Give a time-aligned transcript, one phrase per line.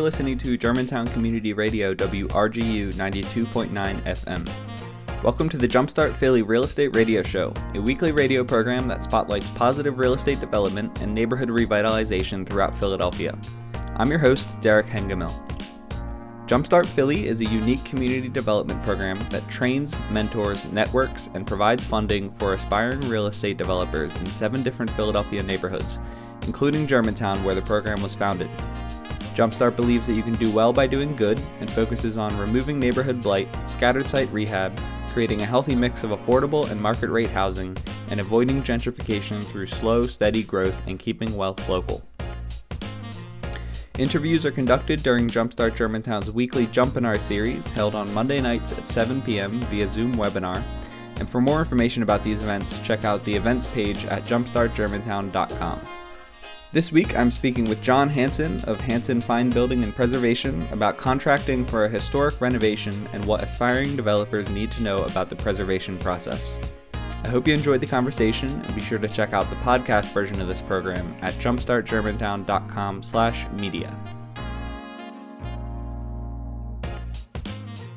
[0.00, 5.22] Are listening to Germantown Community Radio WRGU 92.9 FM.
[5.22, 9.50] Welcome to the Jumpstart Philly Real Estate Radio Show, a weekly radio program that spotlights
[9.50, 13.38] positive real estate development and neighborhood revitalization throughout Philadelphia.
[13.96, 15.30] I'm your host, Derek Hengemil.
[16.46, 22.30] Jumpstart Philly is a unique community development program that trains, mentors, networks, and provides funding
[22.30, 26.00] for aspiring real estate developers in seven different Philadelphia neighborhoods,
[26.46, 28.48] including Germantown, where the program was founded.
[29.40, 33.22] Jumpstart believes that you can do well by doing good and focuses on removing neighborhood
[33.22, 34.78] blight, scattered site rehab,
[35.14, 37.74] creating a healthy mix of affordable and market rate housing,
[38.10, 42.06] and avoiding gentrification through slow, steady growth and keeping wealth local.
[43.96, 49.22] Interviews are conducted during Jumpstart Germantown's weekly Jumpinar series held on Monday nights at 7
[49.22, 49.58] p.m.
[49.62, 50.62] via Zoom webinar.
[51.16, 55.99] And for more information about these events, check out the events page at jumpstartgermantown.com.
[56.72, 61.66] This week, I'm speaking with John Hanson of Hanson Fine Building and Preservation about contracting
[61.66, 66.60] for a historic renovation and what aspiring developers need to know about the preservation process.
[66.94, 70.40] I hope you enjoyed the conversation and be sure to check out the podcast version
[70.40, 74.19] of this program at jumpstartgermantown.com/media.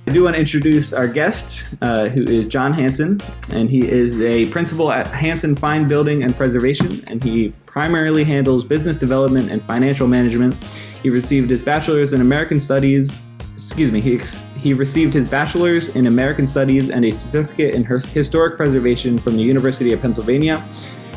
[0.05, 4.21] I do want to introduce our guest, uh, who is John Hanson, and he is
[4.21, 9.63] a principal at Hanson Fine Building and Preservation, and he primarily handles business development and
[9.65, 10.61] financial management.
[11.01, 13.15] He received his bachelor's in American Studies.
[13.53, 14.01] Excuse me.
[14.01, 14.19] He
[14.57, 19.43] he received his bachelor's in American Studies and a certificate in historic preservation from the
[19.43, 20.59] University of Pennsylvania.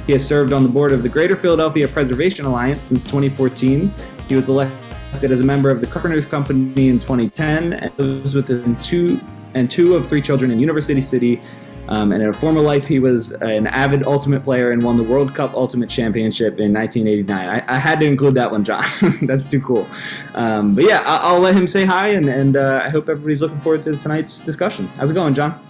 [0.07, 3.93] He has served on the board of the Greater Philadelphia Preservation Alliance since 2014.
[4.29, 8.49] He was elected as a member of the Carpenters Company in 2010 and lives with
[8.83, 9.21] two
[9.55, 11.41] and two of three children in University City.
[11.89, 15.05] Um, and in a former life, he was an avid Ultimate player and won the
[15.05, 17.49] World Cup Ultimate Championship in 1989.
[17.49, 18.85] I, I had to include that one, John.
[19.23, 19.87] That's too cool.
[20.35, 23.41] Um, but yeah, I, will let him say hi, and, and uh, I hope everybody's
[23.41, 24.89] looking forward to tonight's discussion.
[24.89, 25.65] How's it going, John?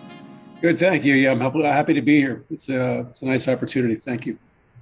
[0.62, 1.14] Good, thank you.
[1.14, 2.44] Yeah, I'm happy to be here.
[2.50, 3.96] It's a, it's a nice opportunity.
[3.96, 4.38] Thank you.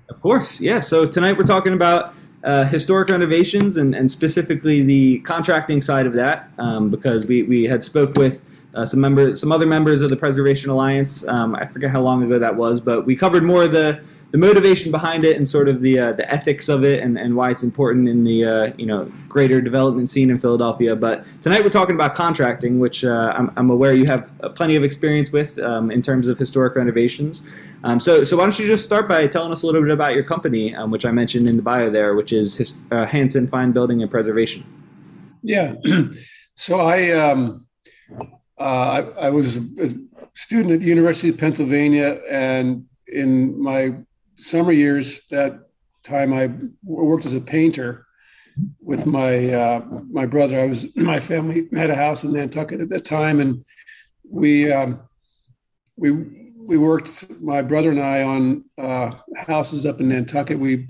[0.08, 0.80] Of course, yeah.
[0.80, 2.14] So tonight we're talking about
[2.44, 7.64] uh, historic renovations and, and specifically the contracting side of that um, because we, we
[7.64, 8.42] had spoke with
[8.74, 11.26] uh, some members, some other members of the Preservation Alliance.
[11.26, 14.02] Um, I forget how long ago that was, but we covered more of the,
[14.34, 17.36] the motivation behind it and sort of the uh, the ethics of it and, and
[17.36, 20.96] why it's important in the uh, you know greater development scene in Philadelphia.
[20.96, 24.82] But tonight we're talking about contracting, which uh, I'm, I'm, aware you have plenty of
[24.82, 27.48] experience with um, in terms of historic renovations.
[27.84, 30.14] Um, so, so why don't you just start by telling us a little bit about
[30.14, 33.46] your company, um, which I mentioned in the bio there, which is His, uh, Hanson
[33.46, 34.66] Fine Building and Preservation.
[35.44, 35.76] Yeah.
[36.56, 37.68] so I, um,
[38.58, 39.88] uh, I, I, was a
[40.34, 43.94] student at University of Pennsylvania, and in my
[44.36, 45.60] summer years, that
[46.02, 46.50] time I
[46.82, 48.06] worked as a painter
[48.80, 50.60] with my uh, my brother.
[50.60, 53.64] I was my family had a house in Nantucket at that time, and
[54.28, 55.00] we um,
[55.96, 56.12] we
[56.56, 60.58] we worked my brother and I on uh, houses up in Nantucket.
[60.58, 60.88] We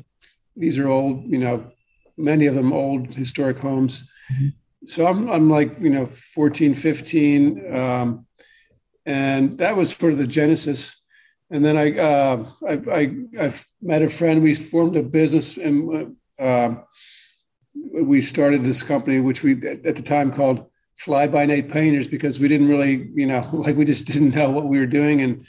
[0.56, 1.72] these are old, you know,
[2.16, 4.04] many of them old historic homes.
[4.86, 8.26] So I'm I'm like you know 14, 15, um,
[9.06, 10.96] and that was sort of the genesis.
[11.50, 14.42] And then I uh, I, I I met a friend.
[14.42, 16.74] We formed a business and uh,
[17.74, 20.66] we started this company, which we at the time called
[20.96, 24.50] fly by night painters because we didn't really, you know, like we just didn't know
[24.50, 25.46] what we were doing and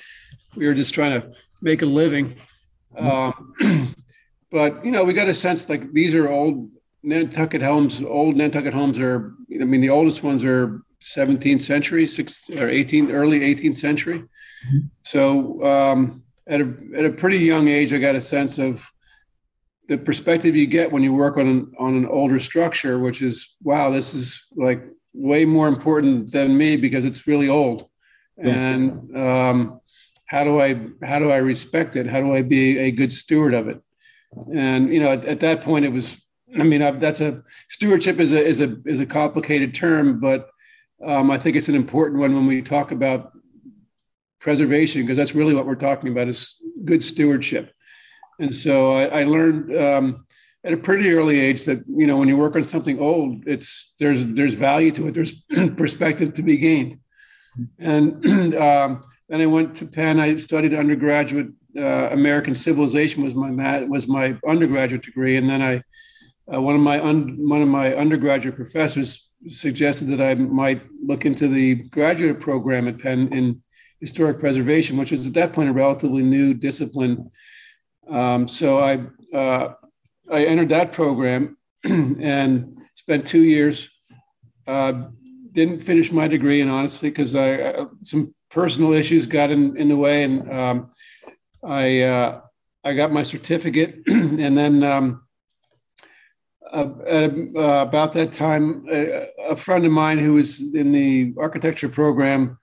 [0.55, 2.35] we were just trying to make a living.
[2.97, 3.53] Um,
[4.51, 6.69] but you know, we got a sense like these are old
[7.03, 8.01] Nantucket homes.
[8.01, 13.13] Old Nantucket homes are, I mean, the oldest ones are 17th century, six or 18th,
[13.13, 14.23] early 18th century.
[14.67, 14.87] Mm-hmm.
[15.01, 18.89] So um, at a at a pretty young age, I got a sense of
[19.87, 23.55] the perspective you get when you work on an on an older structure, which is
[23.63, 27.87] wow, this is like way more important than me because it's really old.
[28.37, 28.49] Yeah.
[28.49, 29.79] And um,
[30.27, 32.07] how do I how do I respect it?
[32.07, 33.81] How do I be a good steward of it?
[34.53, 36.17] And you know, at, at that point, it was.
[36.57, 40.49] I mean, I've, that's a stewardship is a is a is a complicated term, but
[41.05, 43.31] um, I think it's an important one when we talk about
[44.45, 46.55] preservation because that's really what we're talking about is
[46.85, 47.73] good stewardship.
[48.39, 50.25] And so I, I learned um,
[50.63, 53.93] at a pretty early age that you know when you work on something old, it's
[53.99, 55.13] there's there's value to it.
[55.15, 55.33] There's
[55.77, 56.99] perspective to be gained,
[57.79, 58.23] and
[58.67, 60.19] um, then I went to Penn.
[60.19, 65.61] I studied undergraduate uh, American Civilization was my mat, was my undergraduate degree, and then
[65.63, 65.81] I
[66.53, 71.25] uh, one of my un, one of my undergraduate professors suggested that I might look
[71.25, 73.61] into the graduate program at Penn in
[73.99, 77.31] historic preservation, which was at that point a relatively new discipline.
[78.09, 79.05] Um, so I
[79.35, 79.73] uh,
[80.31, 83.89] I entered that program and spent two years.
[84.67, 85.09] Uh,
[85.51, 89.89] didn't finish my degree, and honestly, because I, I, some personal issues got in, in
[89.89, 90.89] the way, and um,
[91.63, 92.41] I uh,
[92.83, 95.25] I got my certificate, and then um,
[96.71, 97.29] uh, uh,
[97.87, 102.57] about that time, a, a, friend of mine who was in the architecture program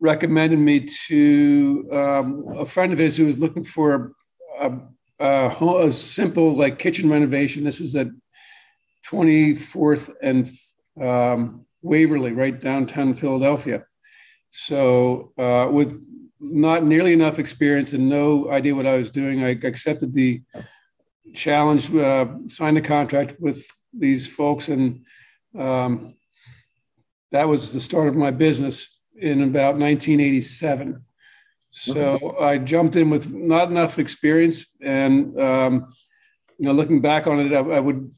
[0.00, 4.14] recommended me to um, a friend of his who was looking for
[4.60, 4.78] a,
[5.18, 5.48] a,
[5.86, 7.64] a, simple like kitchen renovation.
[7.64, 8.08] This was at
[9.06, 10.48] 24th and
[11.00, 13.84] um, Waverly, right downtown Philadelphia.
[14.50, 16.00] So uh, with
[16.40, 20.42] not nearly enough experience and no idea what I was doing, I accepted the
[21.34, 25.04] challenge, uh, signed a contract with these folks, and
[25.58, 26.14] um,
[27.30, 31.04] that was the start of my business in about 1987.
[31.70, 35.92] So I jumped in with not enough experience, and um,
[36.58, 38.10] you know, looking back on it, I, I, would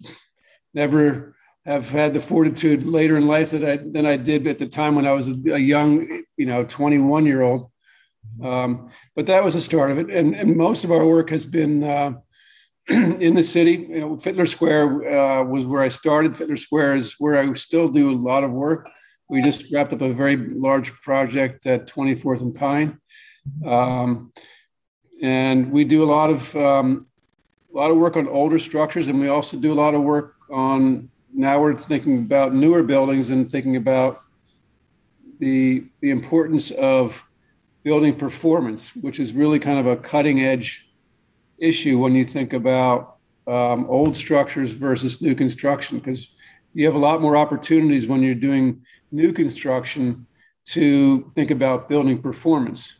[0.73, 1.35] never
[1.67, 4.95] have had the fortitude later in life that I than I did at the time
[4.95, 7.71] when I was a, young, you know, 21 year old.
[8.43, 11.45] Um, but that was the start of it, and, and most of our work has
[11.45, 12.13] been uh,
[12.89, 13.73] in the city.
[13.73, 16.33] You know, Fitler Square uh, was where I started.
[16.33, 18.89] Fitler Square is where I still do a lot of work.
[19.31, 22.99] We just wrapped up a very large project at 24th and Pine,
[23.65, 24.33] um,
[25.23, 27.07] and we do a lot of um,
[27.73, 30.35] a lot of work on older structures, and we also do a lot of work
[30.51, 31.11] on.
[31.33, 34.21] Now we're thinking about newer buildings and thinking about
[35.39, 37.23] the the importance of
[37.85, 40.91] building performance, which is really kind of a cutting edge
[41.57, 46.31] issue when you think about um, old structures versus new construction, because
[46.75, 50.27] you have a lot more opportunities when you're doing new construction
[50.67, 52.97] to think about building performance.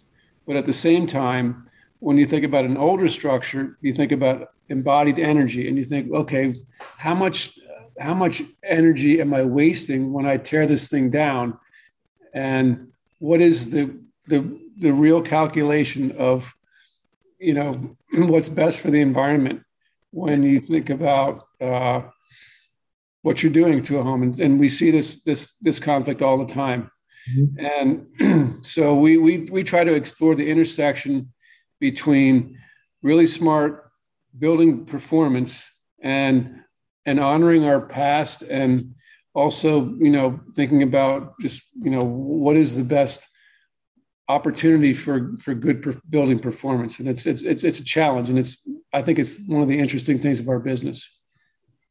[0.47, 1.69] But at the same time,
[2.01, 6.13] when you think about an older structure, you think about embodied energy and you think,
[6.13, 6.55] okay,
[6.97, 7.59] how much
[7.99, 11.59] how much energy am I wasting when I tear this thing down?
[12.33, 12.89] And
[13.19, 13.97] what is the
[14.27, 16.55] the the real calculation of
[17.39, 19.63] you know what's best for the environment
[20.11, 22.03] when you think about uh,
[23.23, 24.23] what you're doing to a home.
[24.23, 26.91] And, and we see this this this conflict all the time.
[27.31, 28.07] Mm-hmm.
[28.23, 31.33] and so we, we we try to explore the intersection
[31.79, 32.59] between
[33.03, 33.91] really smart
[34.39, 35.71] building performance
[36.03, 36.63] and
[37.05, 38.95] and honoring our past and
[39.35, 43.29] also you know thinking about just you know what is the best
[44.31, 47.01] opportunity for for good per building performance.
[47.01, 48.31] And it's, it's it's it's a challenge.
[48.31, 48.57] And it's
[48.93, 51.09] i think it's one of the interesting things of our business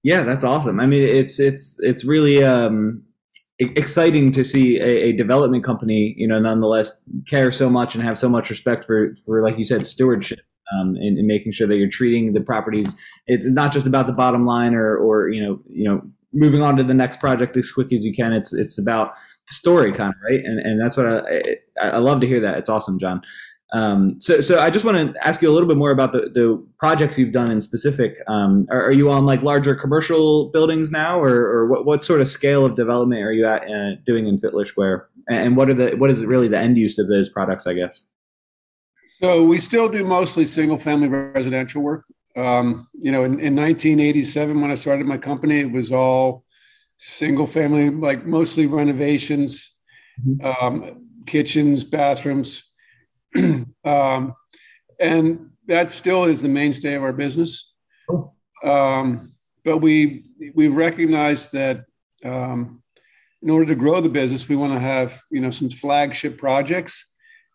[0.03, 0.79] yeah that's awesome.
[0.79, 3.01] I mean it's it's it's really um
[3.59, 8.17] exciting to see a, a, development company you know nonetheless care so much and have
[8.17, 10.39] so much respect for for like you said stewardship
[10.71, 12.95] um, in making sure that you're treating the properties.
[13.27, 16.75] It's not just about the bottom line or or you know you know moving on
[16.77, 18.33] to the next project as quick as you can.
[18.33, 19.13] It's it's about
[19.47, 20.43] the story kind of right?
[20.43, 22.57] And and that's what i i love to hear that.
[22.57, 23.21] It's awesome john
[23.71, 26.21] um, so so i just want to ask you a little bit more about the,
[26.33, 28.17] the projects you've done in specific.
[28.27, 31.19] Um, are, are, you on like larger commercial buildings now?
[31.19, 34.39] Or, or what, what sort of scale of development are you at uh, doing in
[34.39, 35.07] Fitler Square?
[35.29, 37.73] And what are the what is it really the end use of those products i
[37.73, 38.05] guess?
[39.21, 42.05] So we still do mostly single family residential work.
[42.35, 46.45] Um, you know in, in 1987 when i started my company it was all
[46.99, 49.71] single family, like mostly renovations,
[50.23, 50.45] mm-hmm.
[50.45, 52.63] um, kitchens, bathrooms.
[53.83, 54.33] um,
[54.99, 57.71] and that still is the mainstay of our business.
[58.63, 59.31] Um,
[59.63, 61.85] but we we recognize that
[62.25, 62.81] um,
[63.41, 67.05] in order to grow the business, we want to have you know some flagship projects.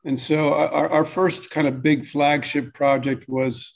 [0.07, 3.75] And so our, our first kind of big flagship project was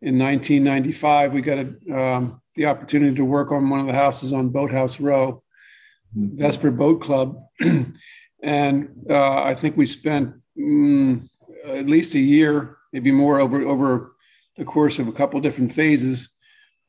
[0.00, 1.34] in 1995.
[1.34, 4.98] We got a um, the opportunity to work on one of the houses on Boathouse
[4.98, 5.42] Row,
[6.16, 6.38] mm-hmm.
[6.38, 7.38] Vesper Boat Club.
[8.42, 11.28] and uh, I think we spent mm,
[11.66, 14.12] at least a year, maybe more, over, over
[14.56, 16.28] the course of a couple different phases,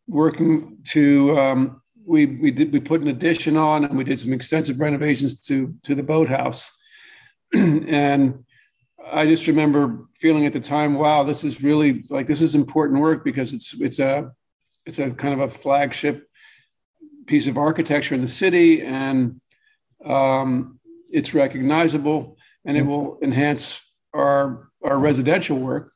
[0.08, 1.38] working to.
[1.38, 5.42] Um, we, we did we put an addition on and we did some extensive renovations
[5.42, 6.72] to to the boathouse
[7.54, 8.46] and
[9.12, 13.02] I just remember feeling at the time, wow, this is really like this is important
[13.02, 14.32] work because it's it's a
[14.86, 16.28] it's a kind of a flagship
[17.26, 19.40] piece of architecture in the city, and
[20.04, 20.80] um,
[21.12, 23.82] it's recognizable, and it will enhance
[24.14, 25.94] our our residential work.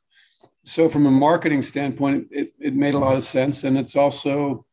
[0.64, 4.64] So, from a marketing standpoint, it, it made a lot of sense, and it's also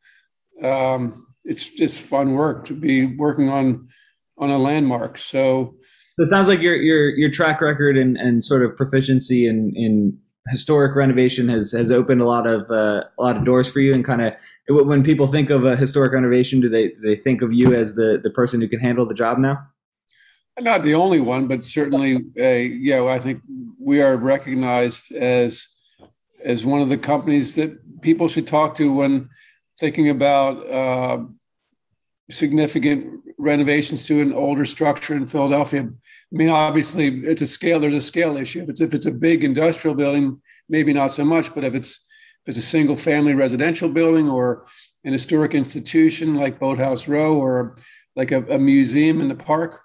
[0.62, 3.88] um, it's just fun work to be working on
[4.38, 5.18] on a landmark.
[5.18, 5.74] So,
[6.18, 10.18] it sounds like your your your track record and, and sort of proficiency in in
[10.48, 13.94] historic renovation has has opened a lot of uh, a lot of doors for you
[13.94, 14.34] and kind of
[14.68, 18.18] when people think of a historic renovation do they they think of you as the
[18.22, 19.58] the person who can handle the job now
[20.60, 23.40] not the only one but certainly uh, yeah i think
[23.78, 25.68] we are recognized as
[26.44, 29.28] as one of the companies that people should talk to when
[29.78, 31.24] thinking about uh,
[32.30, 35.82] significant renovations to an older structure in Philadelphia.
[35.82, 37.80] I mean, obviously, it's a scale.
[37.80, 38.62] There's a scale issue.
[38.62, 41.54] If it's if it's a big industrial building, maybe not so much.
[41.54, 41.92] But if it's
[42.44, 44.66] if it's a single family residential building or
[45.04, 47.76] an historic institution like Boathouse Row or
[48.16, 49.80] like a, a museum in the park,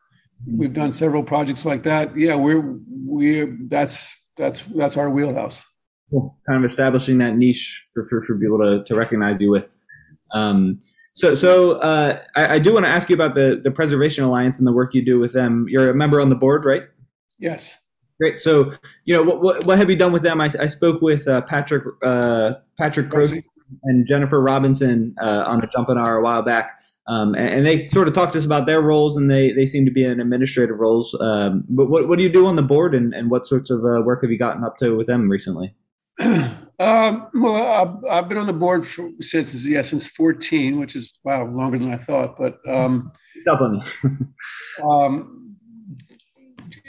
[0.48, 2.18] we've done several projects like that.
[2.18, 5.64] Yeah, we're we're that's that's that's our wheelhouse.
[6.12, 6.38] Cool.
[6.48, 9.78] Kind of establishing that niche for for, for people to to recognize you with.
[10.32, 10.80] Um,
[11.14, 14.58] so, so uh, I, I, do want to ask you about the the Preservation Alliance
[14.58, 15.66] and the work you do with them.
[15.70, 16.84] You're a member on the board, right?
[17.40, 17.78] Yes.
[18.20, 18.40] Great.
[18.40, 18.74] So,
[19.06, 20.42] you know, what what, what have you done with them?
[20.42, 23.46] I, I spoke with uh, Patrick uh, Patrick Grossi
[23.84, 28.08] and Jennifer Robinson uh, on a Jumpinar a while back, um, and, and, they sort
[28.08, 30.78] of talked to us about their roles, and they they seem to be in administrative
[30.78, 31.16] roles.
[31.20, 33.80] Um, but what what do you do on the board, and, and what sorts of
[33.86, 35.76] uh, work have you gotten up to with them recently?
[36.78, 41.18] Um, well, I've, I've, been on the board for, since yeah since 14, which is
[41.24, 42.38] wow longer than I thought.
[42.38, 43.14] But um,
[44.84, 45.56] um,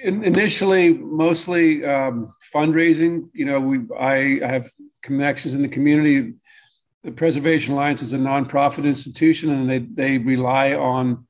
[0.02, 3.28] in, initially, mostly um, fundraising.
[3.32, 4.70] You know, we I, I have
[5.02, 6.34] connections in the community.
[7.06, 11.24] The Preservation Alliance is a nonprofit institution, and they they rely on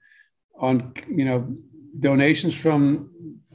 [0.58, 1.54] on you know
[2.00, 3.10] donations from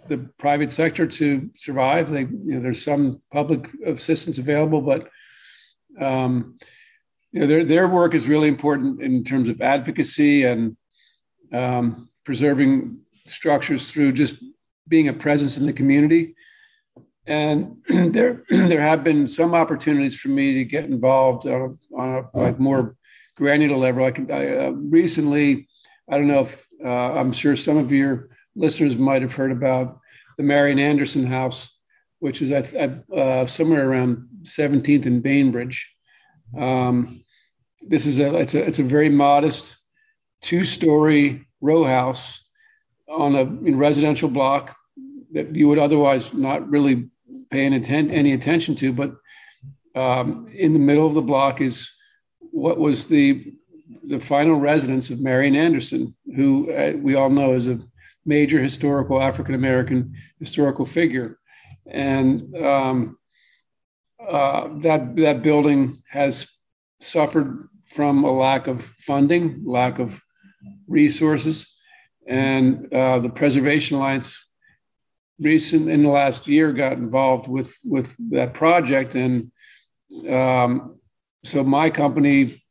[0.07, 2.11] the private sector to survive.
[2.11, 5.09] They, you know, there's some public assistance available, but
[5.99, 6.59] um,
[7.31, 10.77] you know, their their work is really important in terms of advocacy and
[11.51, 14.35] um, preserving structures through just
[14.87, 16.35] being a presence in the community.
[17.27, 22.25] And there there have been some opportunities for me to get involved on a, on
[22.33, 22.95] a like more
[23.35, 24.05] granular level.
[24.05, 25.67] I, can, I uh, recently,
[26.09, 29.99] I don't know if uh, I'm sure some of your listeners might have heard about
[30.37, 31.71] the Marian Anderson House,
[32.19, 35.93] which is at, at uh, somewhere around 17th and Bainbridge.
[36.57, 37.23] Um,
[37.81, 39.77] this is a it's a it's a very modest
[40.41, 42.43] two-story row house
[43.07, 44.75] on a residential block
[45.33, 47.09] that you would otherwise not really
[47.49, 49.15] pay any, atten- any attention to, but
[49.95, 51.91] um, in the middle of the block is
[52.39, 53.53] what was the
[54.03, 57.79] the final residence of Marian Anderson, who uh, we all know is a
[58.25, 61.37] major historical African American historical figure,
[61.85, 63.17] and um,
[64.25, 66.49] uh, that that building has
[66.99, 70.21] suffered from a lack of funding, lack of
[70.87, 71.67] resources,
[72.25, 74.47] and uh, the Preservation Alliance
[75.39, 79.51] recent in the last year got involved with with that project, and
[80.29, 80.99] um,
[81.43, 82.63] so my company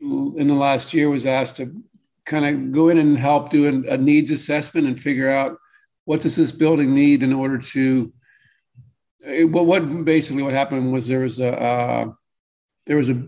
[0.00, 1.82] in the last year was asked to
[2.24, 5.58] kind of go in and help do an, a needs assessment and figure out
[6.04, 8.12] what does this building need in order to
[9.24, 12.06] well, what basically what happened was there was a uh,
[12.86, 13.24] there was a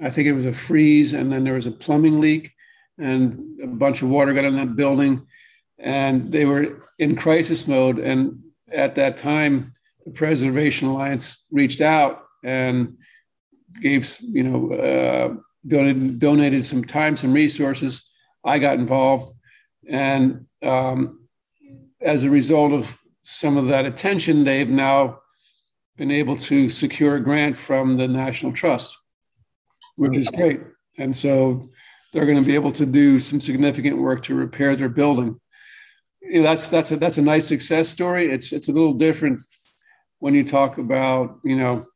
[0.00, 2.52] I think it was a freeze and then there was a plumbing leak
[2.98, 5.26] and a bunch of water got in that building
[5.82, 8.38] and they were in crisis mode and
[8.70, 9.72] at that time
[10.06, 12.96] the Preservation Alliance reached out and
[13.80, 15.34] gave you know uh,
[15.66, 18.02] donated donated some time some resources
[18.44, 19.32] I got involved.
[19.88, 21.28] And um,
[22.00, 25.20] as a result of some of that attention, they've now
[25.96, 28.96] been able to secure a grant from the National Trust,
[29.96, 30.60] which is great.
[30.98, 31.70] And so
[32.12, 35.38] they're going to be able to do some significant work to repair their building.
[36.22, 38.30] You know, that's that's a that's a nice success story.
[38.30, 39.42] It's it's a little different
[40.18, 41.86] when you talk about you know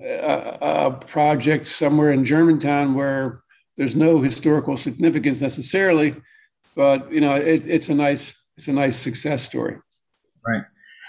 [0.00, 3.42] a, a project somewhere in Germantown where
[3.76, 6.14] there's no historical significance necessarily,
[6.76, 9.76] but you know, it, it's a nice it's a nice success story.
[10.46, 10.62] Right.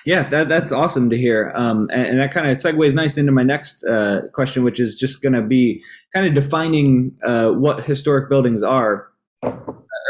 [0.05, 1.53] Yeah, that, that's awesome to hear.
[1.55, 4.97] Um, and, and, that kind of segues nice into my next uh, question, which is
[4.97, 5.81] just going to be
[6.13, 9.07] kind of defining uh, what historic buildings are,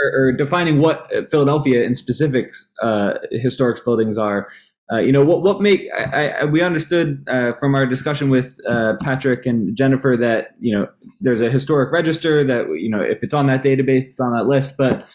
[0.04, 4.50] or, or, defining what Philadelphia in specifics uh, historic buildings are.
[4.92, 8.58] Uh, you know what what make I, I, we understood uh, from our discussion with
[8.68, 10.88] uh, Patrick and Jennifer that you know
[11.22, 14.46] there's a historic register that you know if it's on that database it's on that
[14.46, 15.08] list but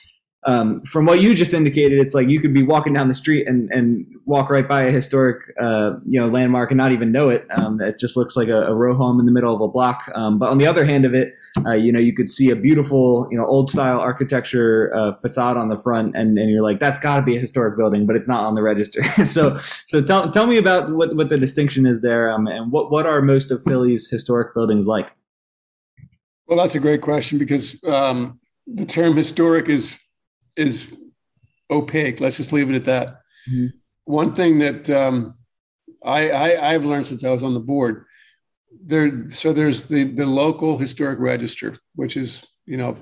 [0.45, 3.49] um, from what you just indicated, it's like you could be walking down the street
[3.49, 7.29] and, and walk right by a historic, uh, you know, landmark and not even know
[7.29, 7.47] it.
[7.51, 10.09] Um, it just looks like a, a, row home in the middle of a block.
[10.15, 11.35] Um, but on the other hand of it,
[11.67, 15.57] uh, you know, you could see a beautiful, you know, old style architecture uh, facade
[15.57, 18.15] on the front, and, and you're like, that's got to be a historic building, but
[18.15, 19.03] it's not on the register.
[19.25, 22.93] so, so tell tell me about what, what the distinction is there, um, and what
[22.93, 25.15] what are most of Philly's historic buildings like?
[26.47, 29.99] Well, that's a great question because um, the term historic is
[30.59, 30.93] is
[31.71, 32.21] opaque.
[32.21, 33.09] Let's just leave it at that.
[33.51, 33.67] Mm-hmm.
[34.05, 35.35] One thing that um,
[36.05, 38.05] I, I I've learned since I was on the board
[38.85, 39.29] there.
[39.29, 42.97] So there's the the local historic register, which is you know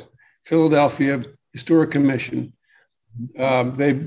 [0.44, 1.22] Philadelphia
[1.52, 2.52] Historic Commission.
[3.38, 4.00] Um, they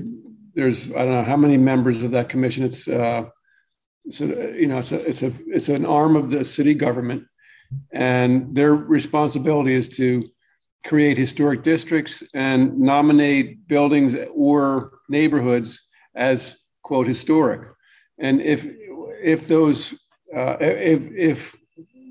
[0.54, 2.64] there's I don't know how many members of that commission.
[2.64, 3.24] It's uh,
[4.20, 4.24] a,
[4.60, 7.24] you know it's a it's a it's an arm of the city government,
[7.92, 10.28] and their responsibility is to
[10.84, 15.82] create historic districts and nominate buildings or neighborhoods
[16.14, 17.68] as quote historic.
[18.18, 18.66] And if
[19.22, 19.94] if those
[20.34, 21.56] uh, if if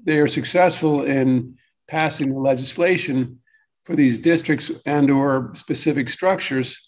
[0.06, 1.58] they are successful in
[1.88, 3.40] passing the legislation
[3.84, 6.80] for these districts and or specific structures,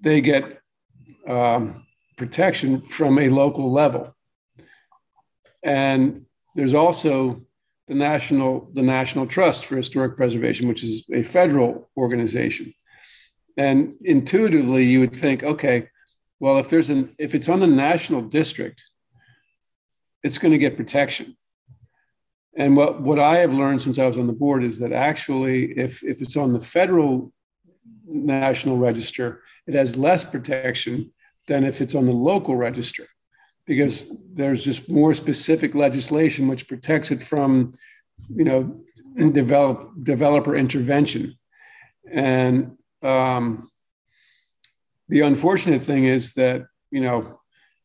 [0.00, 0.60] they get
[1.26, 4.14] um, protection from a local level.
[5.62, 7.42] And there's also
[7.90, 12.72] the National, the National Trust for Historic Preservation, which is a federal organization.
[13.56, 15.88] And intuitively, you would think, okay,
[16.38, 18.84] well, if there's an if it's on the national district,
[20.22, 21.36] it's going to get protection.
[22.56, 25.72] And what, what I have learned since I was on the board is that actually,
[25.76, 27.32] if, if it's on the federal
[28.06, 31.12] national register, it has less protection
[31.48, 33.08] than if it's on the local register
[33.66, 37.72] because there's just more specific legislation which protects it from,
[38.28, 38.80] you know,
[39.32, 41.36] develop developer intervention.
[42.10, 43.70] And um,
[45.08, 47.40] the unfortunate thing is that you know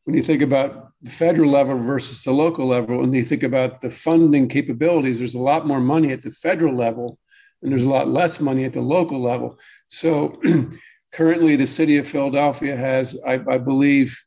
[0.05, 3.81] when you think about the federal level versus the local level, and you think about
[3.81, 7.19] the funding capabilities, there's a lot more money at the federal level,
[7.61, 9.59] and there's a lot less money at the local level.
[9.87, 10.41] So
[11.11, 14.23] currently, the city of Philadelphia has, I, I believe,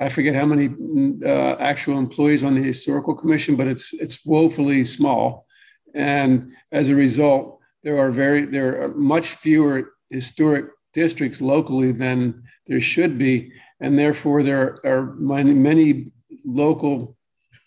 [0.00, 0.70] I forget how many
[1.24, 5.46] uh, actual employees on the historical commission, but it's it's woefully small,
[5.94, 12.42] and as a result, there are very there are much fewer historic districts locally than
[12.66, 16.12] there should be, and therefore there are many, many
[16.46, 17.16] local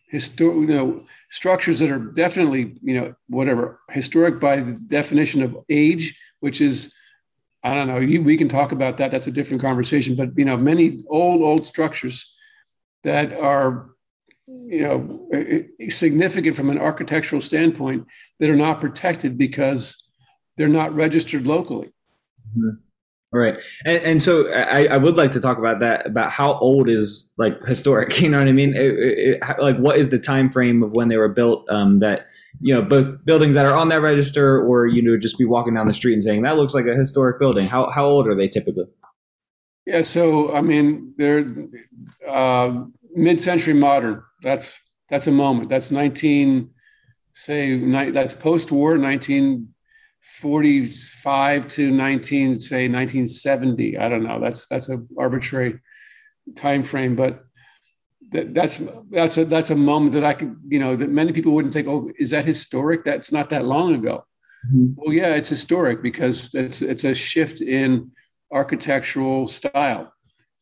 [0.09, 5.55] historic you know structures that are definitely you know whatever historic by the definition of
[5.69, 6.91] age, which is
[7.63, 7.99] I don't know.
[7.99, 9.11] You, we can talk about that.
[9.11, 10.15] That's a different conversation.
[10.15, 12.31] But you know, many old old structures
[13.03, 13.89] that are
[14.47, 18.05] you know significant from an architectural standpoint
[18.39, 20.03] that are not protected because
[20.57, 21.87] they're not registered locally.
[22.57, 22.77] Mm-hmm.
[23.35, 26.87] Right, and, and so I, I, would like to talk about that about how old
[26.87, 28.19] is like historic.
[28.21, 28.75] You know what I mean?
[28.75, 31.67] It, it, like, what is the time frame of when they were built?
[31.67, 32.27] Um, that
[32.61, 35.73] you know both buildings that are on that register or you know just be walking
[35.73, 37.65] down the street and saying that looks like a historic building.
[37.65, 38.85] How, how old are they typically?
[39.85, 41.45] Yeah so i mean they're
[42.27, 42.85] uh,
[43.15, 44.23] mid-century modern.
[44.41, 44.73] That's
[45.09, 45.69] that's a moment.
[45.69, 46.69] That's 19
[47.35, 54.39] say that's post-war 1945 to 19 say 1970 i don't know.
[54.39, 55.79] That's that's a arbitrary
[56.55, 57.43] time frame but
[58.33, 61.53] that, that's that's a that's a moment that I could you know that many people
[61.53, 64.25] wouldn't think oh is that historic that's not that long ago
[64.67, 64.93] mm-hmm.
[64.95, 68.11] well yeah it's historic because it's it's a shift in
[68.51, 70.11] architectural style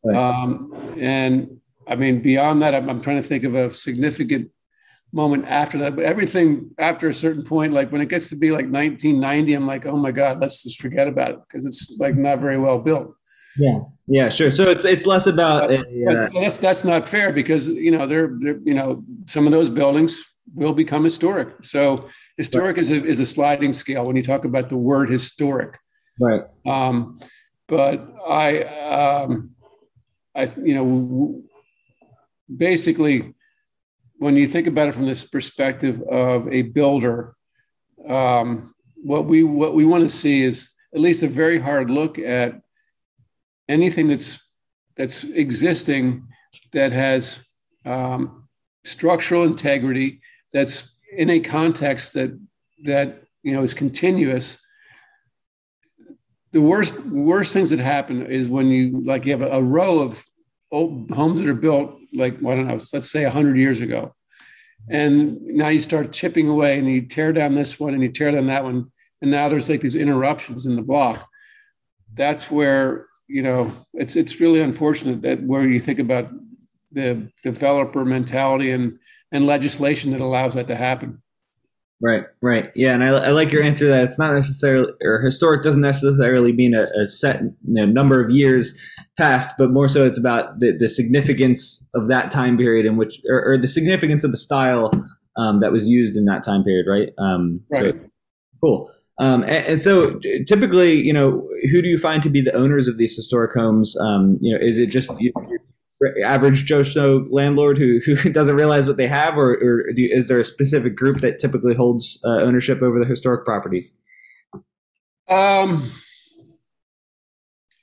[0.03, 0.15] right.
[0.15, 4.51] um, and I mean beyond that I'm, I'm trying to think of a significant
[5.13, 8.51] moment after that but everything after a certain point like when it gets to be
[8.51, 12.15] like 1990 I'm like oh my god let's just forget about it because it's like
[12.15, 13.15] not very well built
[13.57, 14.51] yeah, yeah, sure.
[14.51, 15.69] So it's it's less about.
[15.69, 19.51] But, uh, that's that's not fair because you know they're, they're you know some of
[19.51, 21.63] those buildings will become historic.
[21.63, 22.83] So historic right.
[22.83, 25.77] is a is a sliding scale when you talk about the word historic.
[26.19, 26.41] Right.
[26.65, 27.19] Um,
[27.67, 29.51] but I um,
[30.35, 31.41] I you know
[32.55, 33.33] basically
[34.17, 37.35] when you think about it from this perspective of a builder,
[38.07, 42.19] um, what we what we want to see is at least a very hard look
[42.19, 42.61] at
[43.71, 44.39] anything that's
[44.97, 46.27] that's existing
[46.73, 47.45] that has
[47.85, 48.47] um,
[48.83, 50.21] structural integrity
[50.53, 52.37] that's in a context that
[52.83, 54.57] that you know is continuous
[56.51, 59.99] the worst worst things that happen is when you like you have a, a row
[59.99, 60.23] of
[60.71, 64.15] old homes that are built like I don't know let's say 100 years ago.
[64.89, 68.31] And now you start chipping away and you tear down this one and you tear
[68.31, 68.91] down that one.
[69.21, 71.27] And now there's like these interruptions in the block.
[72.13, 76.29] That's where you know it's it's really unfortunate that where you think about
[76.91, 78.99] the developer mentality and
[79.31, 81.21] and legislation that allows that to happen.
[82.03, 85.61] Right, right, yeah, and I, I like your answer that it's not necessarily or historic
[85.61, 88.79] doesn't necessarily mean a, a set you know, number of years
[89.17, 93.21] past, but more so it's about the, the significance of that time period in which
[93.29, 94.91] or, or the significance of the style
[95.37, 97.09] um, that was used in that time period, right?
[97.19, 97.93] Um, right.
[97.93, 97.99] So,
[98.61, 98.91] cool.
[99.19, 102.87] Um, and, and, so, typically, you know, who do you find to be the owners
[102.87, 103.95] of these historic homes?
[103.99, 105.31] Um, you know, is it just you,
[106.25, 110.39] average Joe Snow landlord who who doesn't realize what they have, or, or is there
[110.39, 113.93] a specific group that typically holds uh, ownership over the historic properties?
[115.27, 115.89] Um,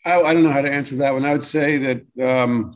[0.04, 1.24] I, I, don't know how to answer that one.
[1.24, 2.74] I would say that um,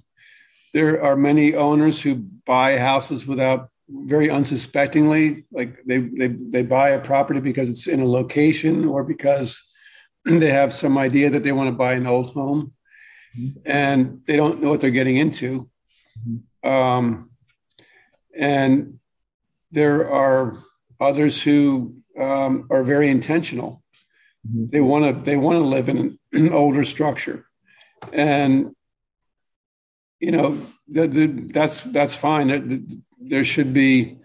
[0.72, 6.90] there are many owners who buy houses without very unsuspectingly, like they they they buy
[6.90, 9.62] a property because it's in a location or because
[10.24, 12.72] they have some idea that they want to buy an old home
[13.64, 15.68] and they don't know what they're getting into.
[16.62, 17.30] Um,
[18.36, 18.98] and
[19.70, 20.56] there are
[21.00, 23.82] others who um, are very intentional.
[24.48, 24.66] Mm-hmm.
[24.66, 27.46] They want to they want to live in an older structure,
[28.12, 28.74] and
[30.20, 33.04] you know that's that's fine.
[33.28, 34.18] There should be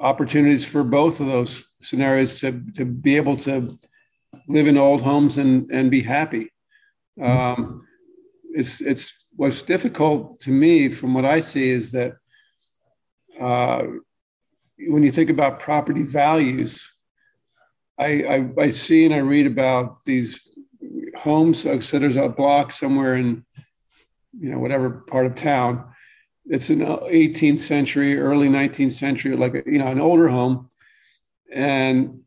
[0.00, 3.78] opportunities for both of those scenarios to to be able to
[4.48, 6.50] live in old homes and and be happy.
[7.20, 7.86] Um,
[8.52, 12.16] it's it's what's difficult to me from what I see is that
[13.40, 13.84] uh,
[14.78, 16.90] when you think about property values,
[17.98, 18.06] I,
[18.58, 20.40] I, I see and I read about these
[21.16, 21.62] homes.
[21.62, 23.44] So there's a block somewhere in
[24.38, 25.84] you know whatever part of town.
[26.48, 30.68] It's an 18th century, early 19th century, like you know an older home,
[31.52, 32.20] and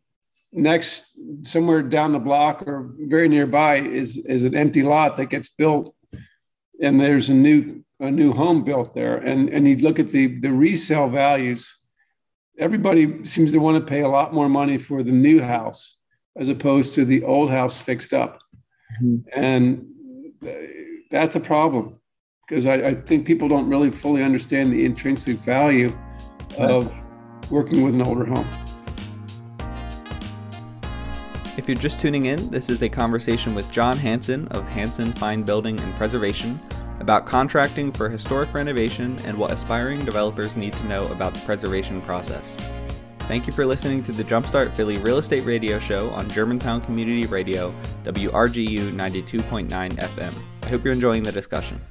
[0.52, 1.06] next
[1.44, 5.96] somewhere down the block or very nearby is is an empty lot that gets built.
[6.82, 9.18] And there's a new a new home built there.
[9.18, 11.76] And and you look at the the resale values
[12.58, 15.96] everybody seems to want to pay a lot more money for the new house
[16.36, 18.42] as opposed to the old house fixed up.
[19.02, 19.40] Mm-hmm.
[19.40, 19.86] and
[21.12, 21.99] that's a problem
[22.50, 25.96] because I, I, think people don't really fully understand the intrinsic value
[26.58, 26.92] of
[27.52, 28.48] working with an older home
[31.60, 35.44] if you're just tuning in, this is a conversation with John Hanson of Hanson Fine
[35.44, 36.58] Building and Preservation
[37.02, 42.02] about contracting for historic renovation and what aspiring developers need to know about the preservation
[42.02, 42.56] process.
[43.28, 47.26] Thank you for listening to the Jumpstart Philly Real Estate Radio Show on Germantown Community
[47.26, 50.34] Radio, WRGU 92.9 FM.
[50.64, 51.82] I hope you're enjoying the discussion.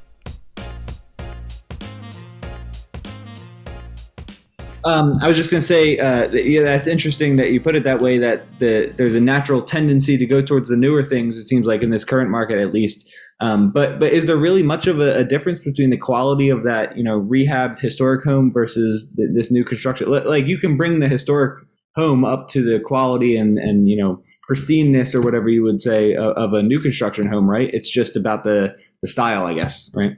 [4.89, 7.85] Um, I was just going to say, uh, yeah, that's interesting that you put it
[7.85, 8.17] that way.
[8.17, 11.37] That the, there's a natural tendency to go towards the newer things.
[11.37, 13.07] It seems like in this current market, at least.
[13.41, 16.65] Um, but but is there really much of a, a, difference between the quality of
[16.65, 20.11] that you know rehabbed historic home versus this new construction?
[20.11, 21.63] Like you can bring the historic
[21.95, 26.15] home up to the quality and and you know pristineness or whatever you would say
[26.15, 27.69] of, of a new construction home, right?
[27.75, 30.17] It's just about the the style, I guess, right?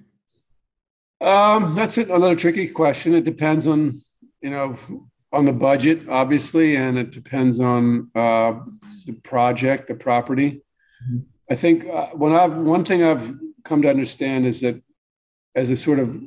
[1.21, 3.15] Um, that's another tricky question.
[3.15, 4.01] It depends on
[4.41, 4.77] you know,
[5.33, 8.55] on the budget, obviously, and it depends on uh,
[9.07, 10.63] the project, the property.
[11.05, 11.19] Mm-hmm.
[11.51, 14.83] I think uh, when I've one thing I've come to understand is that
[15.55, 16.21] as a sort of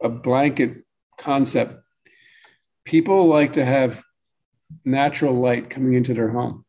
[0.00, 0.84] a blanket
[1.18, 1.82] concept,
[2.84, 4.02] people like to have
[4.84, 6.64] natural light coming into their home,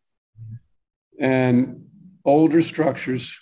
[1.20, 1.86] and
[2.26, 3.40] older structures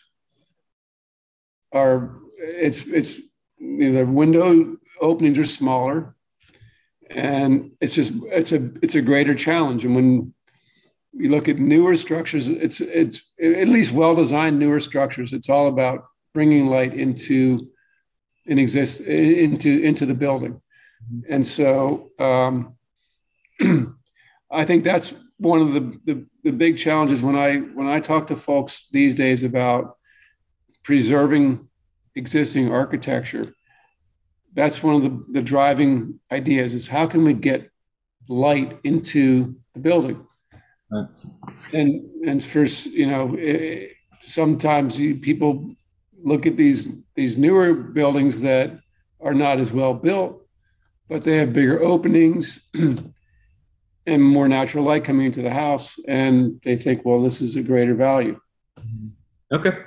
[1.72, 3.20] are it's it's
[3.58, 6.16] you know, the window openings are smaller
[7.10, 9.86] and it's just it's a it's a greater challenge.
[9.86, 10.34] And when
[11.14, 15.68] you look at newer structures it's it's at least well designed newer structures it's all
[15.68, 17.70] about bringing light into
[18.46, 20.62] and exist into into the building.
[21.30, 22.78] And so um,
[24.52, 28.28] i think that's one of the, the the big challenges when i when i talk
[28.28, 29.98] to folks these days about
[30.84, 31.68] preserving
[32.16, 33.54] existing architecture
[34.58, 37.70] that's one of the, the driving ideas is how can we get
[38.28, 40.26] light into the building
[40.92, 41.08] right.
[41.74, 43.92] and and first you know it,
[44.22, 45.74] sometimes you, people
[46.22, 48.78] look at these these newer buildings that
[49.22, 50.42] are not as well built
[51.08, 52.60] but they have bigger openings
[54.08, 57.62] and more natural light coming into the house and they think well this is a
[57.62, 58.38] greater value
[59.50, 59.78] Okay.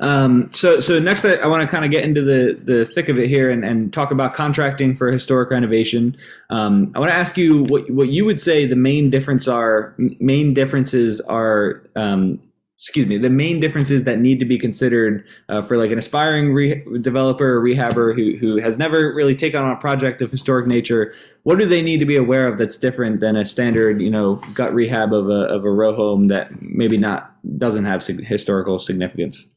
[0.00, 3.08] Um, so, so next, I, I want to kind of get into the, the thick
[3.08, 6.14] of it here and, and talk about contracting for historic renovation.
[6.50, 9.94] Um, I want to ask you what what you would say the main difference are
[9.96, 12.38] main differences are um,
[12.78, 16.54] excuse me, the main differences that need to be considered uh, for like an aspiring
[16.54, 20.64] re- developer or rehabber who, who has never really taken on a project of historic
[20.64, 21.12] nature?
[21.42, 24.36] What do they need to be aware of that's different than a standard, you know,
[24.54, 29.48] gut rehab of a, of a row home that maybe not doesn't have historical significance?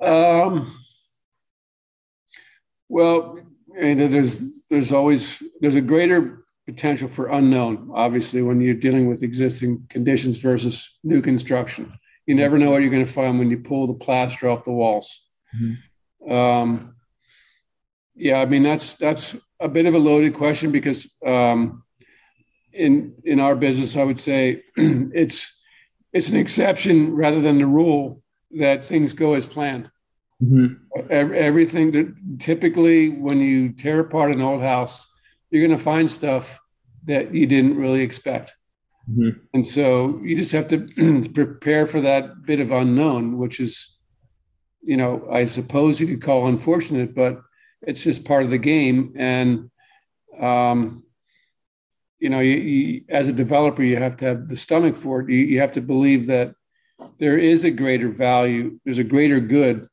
[0.00, 0.72] Um,
[2.88, 3.40] well,
[3.74, 9.86] there's there's always there's a greater potential for unknown, obviously, when you're dealing with existing
[9.88, 11.92] conditions versus new construction.
[12.26, 14.72] You never know what you're going to find when you pull the plaster off the
[14.72, 15.22] walls.
[15.56, 16.32] Mm-hmm.
[16.32, 16.94] Um,
[18.14, 21.82] yeah, I mean that's that's a bit of a loaded question because um,
[22.72, 25.52] in in our business, I would say it's
[26.12, 28.22] it's an exception rather than the rule
[28.52, 29.90] that things go as planned.
[30.42, 31.10] Mm-hmm.
[31.10, 35.06] Everything that typically when you tear apart an old house,
[35.52, 36.60] you're going to find stuff
[37.04, 38.56] that you didn't really expect.
[39.10, 39.38] Mm-hmm.
[39.52, 43.98] And so you just have to prepare for that bit of unknown, which is,
[44.82, 47.42] you know, I suppose you could call unfortunate, but
[47.82, 49.12] it's just part of the game.
[49.16, 49.70] And,
[50.40, 51.04] um,
[52.18, 55.28] you know, you, you, as a developer, you have to have the stomach for it.
[55.28, 56.54] You, you have to believe that
[57.18, 59.88] there is a greater value, there's a greater good.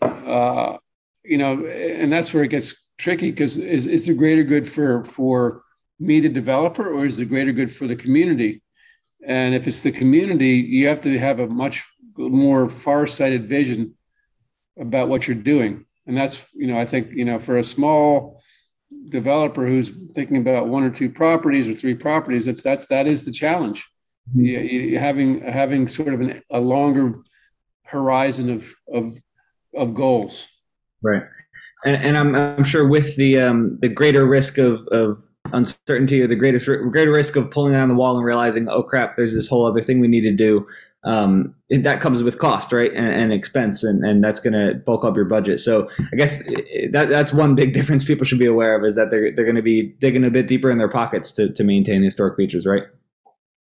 [0.00, 0.78] Uh,
[1.24, 5.04] you know, and that's where it gets tricky because is, is the greater good for
[5.04, 5.62] for
[5.98, 8.62] me the developer or is the greater good for the community?
[9.26, 11.84] And if it's the community you have to have a much
[12.16, 13.94] more far-sighted vision
[14.78, 15.84] about what you're doing.
[16.06, 18.40] And that's you know i think you know for a small
[19.08, 23.24] developer who's thinking about one or two properties or three properties that's that's that is
[23.24, 23.86] the challenge.
[24.34, 27.20] You, you, having having sort of an, a longer
[27.84, 29.18] horizon of of
[29.74, 30.48] of goals.
[31.02, 31.22] Right
[31.86, 35.22] and, and I'm, I'm sure with the um, the greater risk of, of
[35.52, 39.14] uncertainty or the greatest greater risk of pulling down the wall and realizing, oh crap,
[39.14, 40.66] there's this whole other thing we need to do.
[41.04, 45.04] Um, that comes with cost, right, and, and expense, and, and that's going to bulk
[45.04, 45.60] up your budget.
[45.60, 46.42] So I guess
[46.90, 49.54] that that's one big difference people should be aware of is that they're they're going
[49.54, 52.82] to be digging a bit deeper in their pockets to to maintain historic features, right?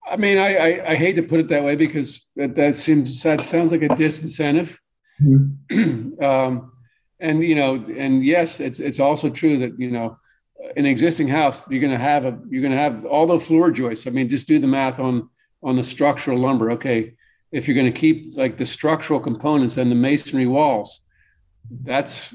[0.08, 3.20] I mean, I, I, I hate to put it that way because that, that seems
[3.24, 4.78] that sounds like a disincentive.
[5.20, 6.22] Mm-hmm.
[6.22, 6.70] um,
[7.24, 10.18] and you know, and yes, it's it's also true that you know,
[10.76, 13.70] an existing house you're going to have a you're going to have all the floor
[13.70, 14.06] joists.
[14.06, 15.28] I mean, just do the math on
[15.62, 16.70] on the structural lumber.
[16.72, 17.14] Okay,
[17.50, 21.00] if you're going to keep like the structural components and the masonry walls,
[21.82, 22.32] that's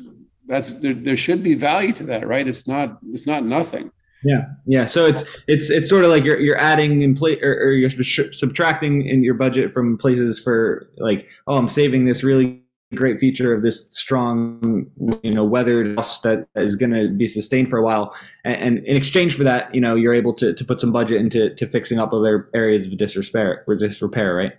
[0.48, 2.48] that's there, there should be value to that, right?
[2.48, 3.92] It's not it's not nothing.
[4.24, 4.86] Yeah, yeah.
[4.88, 7.90] So it's it's it's sort of like you're you're adding in place or, or you're
[7.92, 12.64] subtracting in your budget from places for like oh I'm saving this really
[12.96, 14.90] great feature of this strong,
[15.24, 18.16] you know, weathered house that is going to be sustained for a while.
[18.44, 21.22] And, and, in exchange for that, you know, you're able to, to put some budget
[21.22, 24.54] into to fixing up other areas of disrepair, or disrepair, right?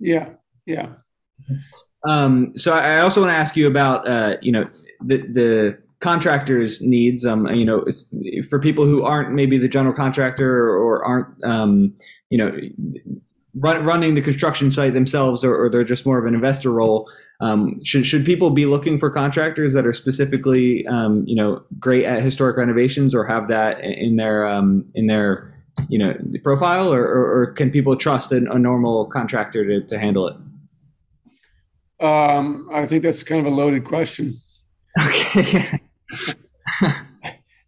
[0.00, 0.30] Yeah,
[0.66, 0.88] yeah.
[2.08, 4.68] Um, so I also want to ask you about, uh, you know,
[5.00, 7.24] the the contractors' needs.
[7.24, 7.84] Um, you know,
[8.48, 11.94] for people who aren't maybe the general contractor or aren't, um,
[12.30, 12.52] you know,
[13.56, 17.10] run, running the construction site themselves, or, or they're just more of an investor role.
[17.40, 22.04] Um, should should people be looking for contractors that are specifically, um, you know, great
[22.04, 25.52] at historic renovations, or have that in their um, in their
[25.88, 29.98] you know profile, or, or, or can people trust a, a normal contractor to, to
[29.98, 30.36] handle it?
[32.04, 34.34] Um, I think that's kind of a loaded question.
[35.00, 35.80] Okay.
[36.82, 37.00] it,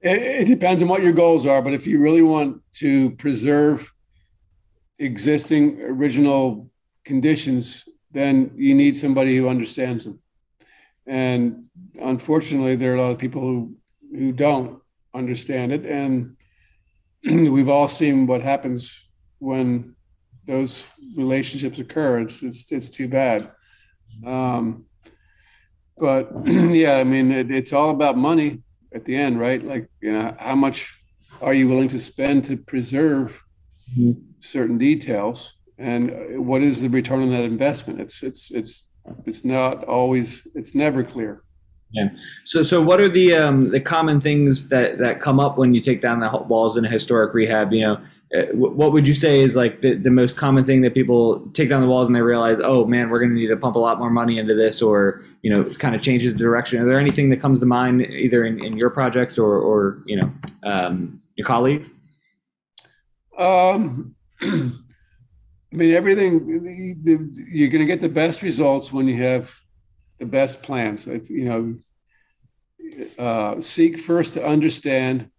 [0.03, 3.93] it depends on what your goals are, but if you really want to preserve
[4.99, 6.71] existing original
[7.05, 7.85] conditions
[8.17, 10.21] then you need somebody who understands them.
[11.07, 11.65] And
[12.01, 13.77] unfortunately, there are a lot of people who,
[14.11, 14.81] who don't
[15.15, 15.85] understand it.
[15.85, 16.37] And
[17.25, 19.07] we've all seen what happens
[19.39, 19.95] when
[20.47, 22.21] those relationships occur.
[22.21, 23.51] It's, it's, it's too bad.
[24.25, 24.87] Um,
[25.99, 28.63] but yeah, I mean, it, it's all about money
[28.95, 29.63] at the end, right?
[29.63, 30.99] Like, you know, how much
[31.43, 33.45] are you willing to spend to preserve
[33.95, 34.26] mm-hmm.
[34.39, 35.57] Certain details?
[35.79, 38.01] and what is the return on that investment?
[38.01, 38.91] It's it's it's
[39.27, 41.43] it's not always it's never clear.
[41.93, 42.09] Yeah.
[42.45, 45.81] So so what are the um the common things that that come up when you
[45.81, 47.73] take down the walls in a historic rehab?
[47.73, 48.01] You know
[48.35, 51.69] uh, what would you say is like the, the most common thing that people take
[51.69, 53.79] down the walls and they realize oh man we're going to need to pump a
[53.79, 56.81] lot more money into this or you know kind of changes the direction?
[56.81, 60.17] Are there anything that comes to mind either in, in your projects or or you
[60.17, 60.33] know
[60.65, 61.93] um, your colleagues?
[63.39, 64.71] Um I
[65.73, 66.49] mean, everything
[67.51, 69.55] you're going to get the best results when you have
[70.19, 71.07] the best plans.
[71.07, 71.79] If, you know,
[73.19, 75.31] uh, seek first to understand,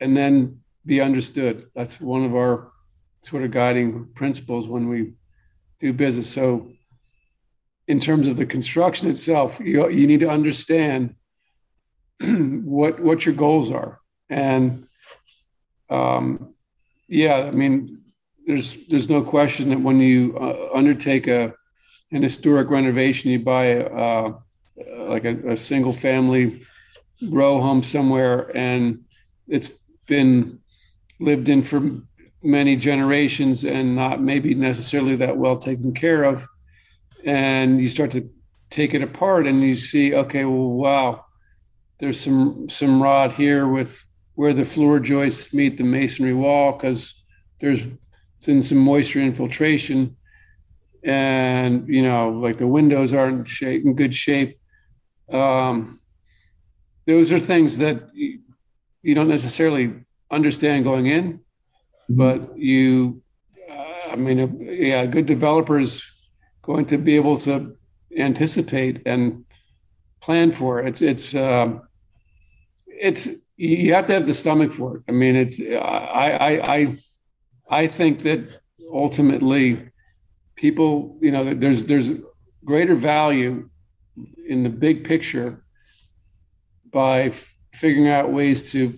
[0.00, 1.68] and then be understood.
[1.74, 2.72] That's one of our
[3.22, 5.12] sort of guiding principles when we
[5.80, 6.30] do business.
[6.32, 6.70] So,
[7.88, 11.14] in terms of the construction itself, you, you need to understand
[12.20, 14.86] what what your goals are, and
[15.90, 16.54] um,
[17.08, 18.02] yeah, I mean,
[18.46, 21.52] there's there's no question that when you uh, undertake a
[22.12, 24.32] an historic renovation, you buy a, uh,
[25.08, 26.62] like a, a single family
[27.28, 29.04] row home somewhere, and
[29.48, 29.70] it's
[30.06, 30.60] been
[31.18, 32.00] lived in for
[32.42, 36.46] many generations and not maybe necessarily that well taken care of.
[37.24, 38.30] And you start to
[38.70, 41.24] take it apart and you see, okay, well, wow,
[41.98, 44.04] there's some some rot here with
[44.34, 47.14] where the floor joists meet the masonry wall because
[47.58, 47.86] there's
[48.44, 50.16] been some moisture infiltration
[51.02, 54.58] and you know like the windows aren't shape, in good shape
[55.32, 56.00] um,
[57.06, 58.40] those are things that you,
[59.02, 59.94] you don't necessarily
[60.30, 62.16] understand going in, mm-hmm.
[62.16, 63.22] but you,
[63.70, 66.02] uh, I mean, a, yeah, good developer is
[66.62, 67.76] going to be able to
[68.16, 69.44] anticipate and
[70.20, 70.88] plan for it.
[70.88, 71.82] It's it's um,
[72.86, 75.02] it's you have to have the stomach for it.
[75.08, 76.98] I mean, it's I I I
[77.68, 78.60] I think that
[78.92, 79.90] ultimately
[80.54, 82.12] people, you know, there's there's
[82.64, 83.68] greater value
[84.48, 85.64] in the big picture
[86.90, 88.94] by f- figuring out ways to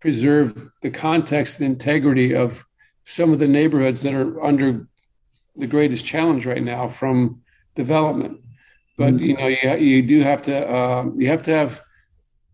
[0.00, 2.64] preserve the context and integrity of
[3.04, 4.88] some of the neighborhoods that are under
[5.56, 7.42] the greatest challenge right now from
[7.74, 8.40] development.
[8.96, 9.24] But mm-hmm.
[9.24, 11.82] you know, you, you do have to uh, you have to have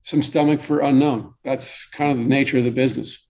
[0.03, 1.35] some stomach for unknown.
[1.45, 3.26] That's kind of the nature of the business.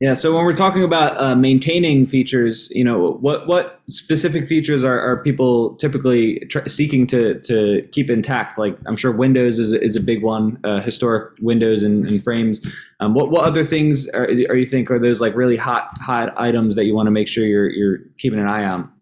[0.00, 0.14] Yeah.
[0.14, 5.00] So when we're talking about uh, maintaining features, you know, what what specific features are,
[5.00, 8.58] are people typically tr- seeking to to keep intact?
[8.58, 12.64] Like I'm sure Windows is, is a big one, uh, historic windows and, and frames.
[13.00, 16.32] Um, what what other things are, are you think are those like really hot hot
[16.38, 18.92] items that you want to make sure you're you're keeping an eye on?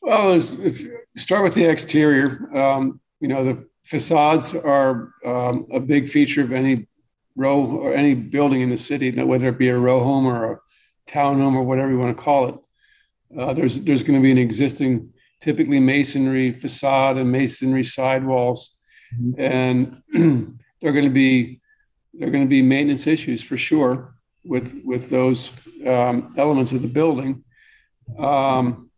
[0.00, 5.78] Well, if you start with the exterior, um, you know the facades are um, a
[5.78, 6.86] big feature of any
[7.36, 10.58] row or any building in the city, whether it be a row home or a
[11.06, 12.56] town home or whatever you want to call it.
[13.38, 18.76] Uh, there's there's going to be an existing, typically masonry facade and masonry sidewalls,
[19.14, 19.40] mm-hmm.
[19.40, 20.02] and
[20.80, 21.60] they're going to be
[22.14, 24.14] they're going to be maintenance issues for sure
[24.44, 25.50] with with those
[25.86, 27.42] um, elements of the building.
[28.18, 28.90] Um,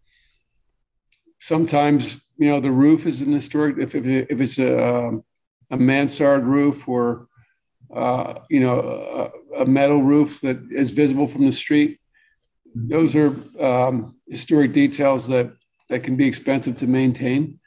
[1.39, 5.21] sometimes you know the roof is an historic if if, if it's a
[5.71, 7.29] a mansard roof or
[7.95, 12.01] uh, you know, a, a, metal roof that is visible from the street.
[12.75, 15.53] Those are um, historic details that,
[15.91, 17.61] that can be expensive to maintain.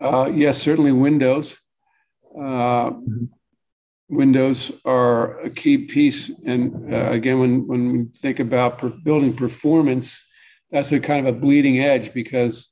[0.00, 1.58] Uh, yes, certainly windows.
[2.38, 2.92] Uh,
[4.08, 6.30] windows are a key piece.
[6.46, 10.22] And uh, again, when, when we think about per building performance,
[10.70, 12.70] that's a kind of a bleeding edge because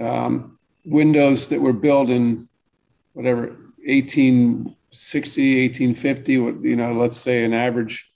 [0.00, 2.48] um, windows that were built in
[3.12, 8.10] whatever 18 60, 1850, you know, let's say an average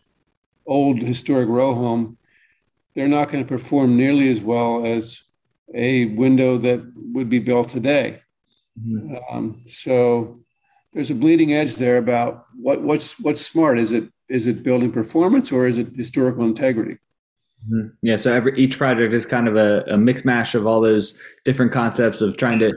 [0.66, 2.18] old historic row home,
[2.94, 5.22] they're not going to perform nearly as well as
[5.74, 6.80] a window that
[7.12, 8.22] would be built today.
[8.80, 9.16] Mm-hmm.
[9.30, 10.40] Um, so
[10.92, 13.78] there's a bleeding edge there about what, what's what's smart.
[13.78, 16.98] Is it is it building performance or is it historical integrity?
[17.68, 17.88] Mm-hmm.
[18.02, 21.20] Yeah, so every each project is kind of a, a mix mash of all those
[21.44, 22.72] different concepts of trying to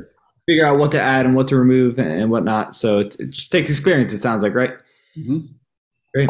[0.48, 2.76] figure out what to add and what to remove and whatnot.
[2.76, 4.14] So it, it just takes experience.
[4.14, 4.74] It sounds like right.
[5.18, 5.40] Mm-hmm.
[6.14, 6.30] Great.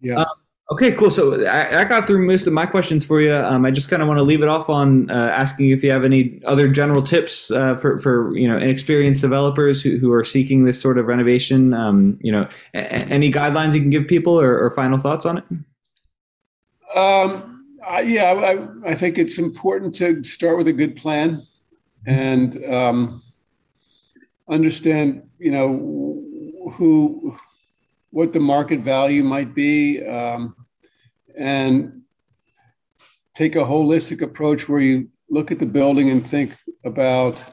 [0.00, 0.16] Yeah.
[0.16, 0.26] Um,
[0.72, 1.10] okay, cool.
[1.10, 3.34] So I, I, got through most of my questions for you.
[3.34, 5.90] Um, I just kind of want to leave it off on uh, asking if you
[5.90, 10.24] have any other general tips uh, for for you know inexperienced developers who, who are
[10.24, 11.74] seeking this sort of renovation.
[11.74, 15.38] Um, you know, a- any guidelines you can give people or, or final thoughts on
[15.38, 15.44] it.
[16.96, 21.42] Um, I, yeah, I, I think it's important to start with a good plan
[22.06, 23.22] and um,
[24.48, 25.68] understand, you know,
[26.72, 27.36] who,
[28.10, 30.54] what the market value might be, um,
[31.36, 32.02] and
[33.34, 37.44] take a holistic approach where you look at the building and think about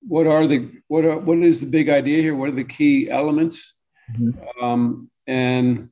[0.00, 2.34] what are the what are what is the big idea here?
[2.34, 3.74] What are the key elements?
[4.18, 4.64] Mm-hmm.
[4.64, 5.90] Um, and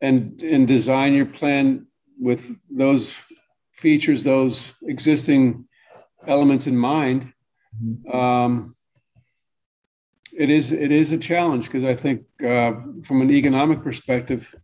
[0.00, 1.86] and and design your plan
[2.18, 3.14] with those
[3.72, 5.68] features, those existing
[6.26, 7.32] elements in mind.
[7.80, 8.16] Mm-hmm.
[8.16, 8.76] Um,
[10.38, 12.72] it is it is a challenge because I think uh,
[13.02, 14.54] from an economic perspective,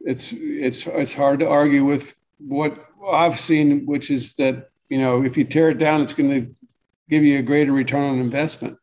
[0.00, 2.72] it's it's it's hard to argue with what
[3.06, 6.54] I've seen, which is that you know if you tear it down, it's going to
[7.10, 8.78] give you a greater return on investment.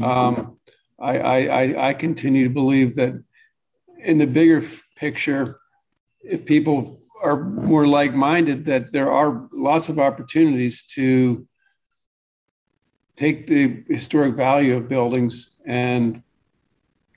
[0.00, 0.58] Um,
[1.00, 3.14] I, I I continue to believe that
[3.98, 4.62] in the bigger
[4.94, 5.58] picture,
[6.22, 11.46] if people are more like-minded that there are lots of opportunities to
[13.16, 16.22] take the historic value of buildings and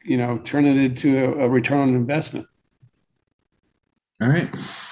[0.03, 2.47] you know turn it into a, a return on investment.
[4.21, 4.49] All right.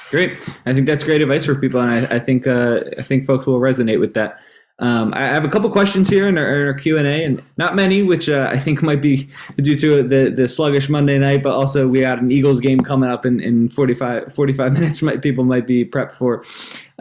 [0.09, 0.37] Great.
[0.65, 3.47] I think that's great advice for people and i, I think uh, i think folks
[3.47, 4.39] will resonate with that.
[4.79, 7.75] Um, I have a couple questions here in our, our Q and A, and not
[7.75, 11.53] many, which uh, I think might be due to the, the sluggish Monday night, but
[11.53, 15.01] also we got an Eagles game coming up in, in 45, 45 minutes.
[15.01, 16.43] Might people might be prepped for,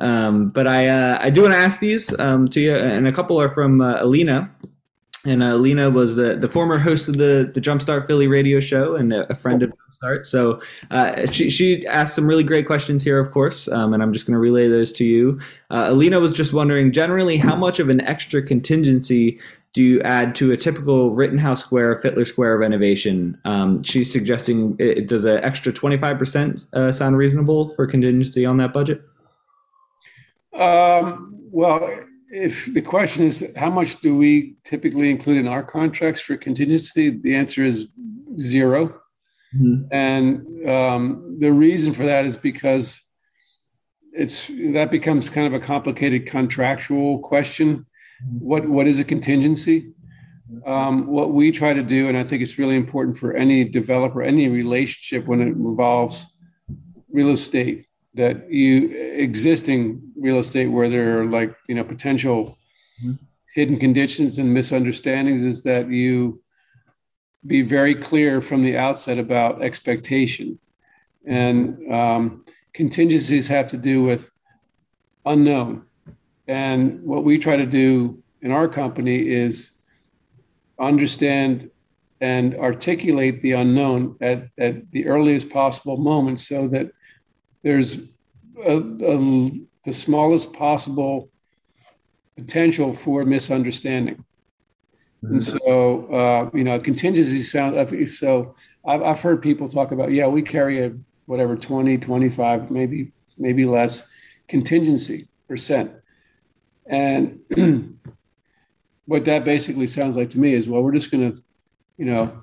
[0.03, 3.12] um, but I uh, I do want to ask these um, to you, and a
[3.12, 4.50] couple are from uh, Alina,
[5.24, 8.96] and uh, Alina was the, the former host of the the Jumpstart Philly radio show
[8.96, 9.72] and a, a friend of
[10.03, 10.26] start.
[10.26, 14.12] So uh, she, she asked some really great questions here, of course, um, and I'm
[14.12, 15.38] just going to relay those to you.
[15.70, 19.38] Uh, Alina was just wondering generally how much of an extra contingency
[19.74, 23.40] do you add to a typical Rittenhouse Square, Fitler Square renovation?
[23.44, 28.72] Um, she's suggesting it, does an extra 25% uh, sound reasonable for contingency on that
[28.72, 29.03] budget?
[30.55, 31.90] Um, well,
[32.32, 37.11] if the question is how much do we typically include in our contracts for contingency,
[37.11, 37.88] the answer is
[38.38, 39.00] zero.
[39.55, 39.84] Mm-hmm.
[39.90, 43.00] And um, the reason for that is because
[44.14, 47.86] it's that becomes kind of a complicated contractual question.
[48.24, 48.38] Mm-hmm.
[48.38, 49.92] What what is a contingency?
[50.66, 54.22] Um, what we try to do, and I think it's really important for any developer,
[54.22, 56.26] any relationship when it involves
[57.11, 62.58] real estate, that you existing real estate where there are like you know potential
[63.02, 63.14] mm-hmm.
[63.54, 66.42] hidden conditions and misunderstandings, is that you
[67.46, 70.58] be very clear from the outset about expectation.
[71.26, 74.30] And um, contingencies have to do with
[75.24, 75.84] unknown.
[76.46, 79.72] And what we try to do in our company is
[80.78, 81.70] understand
[82.20, 86.90] and articulate the unknown at, at the earliest possible moment so that
[87.62, 87.98] there's
[88.64, 89.50] a, a,
[89.84, 91.30] the smallest possible
[92.36, 94.24] potential for misunderstanding.
[95.22, 95.56] And mm-hmm.
[95.58, 98.08] so, uh, you know, contingency sound.
[98.10, 98.54] So
[98.86, 100.92] I've, I've heard people talk about, yeah, we carry a
[101.26, 104.08] whatever 20, 25, maybe, maybe less
[104.48, 105.92] contingency percent.
[106.86, 107.40] And
[109.06, 111.42] what that basically sounds like to me is, well, we're just going to,
[111.96, 112.42] you know,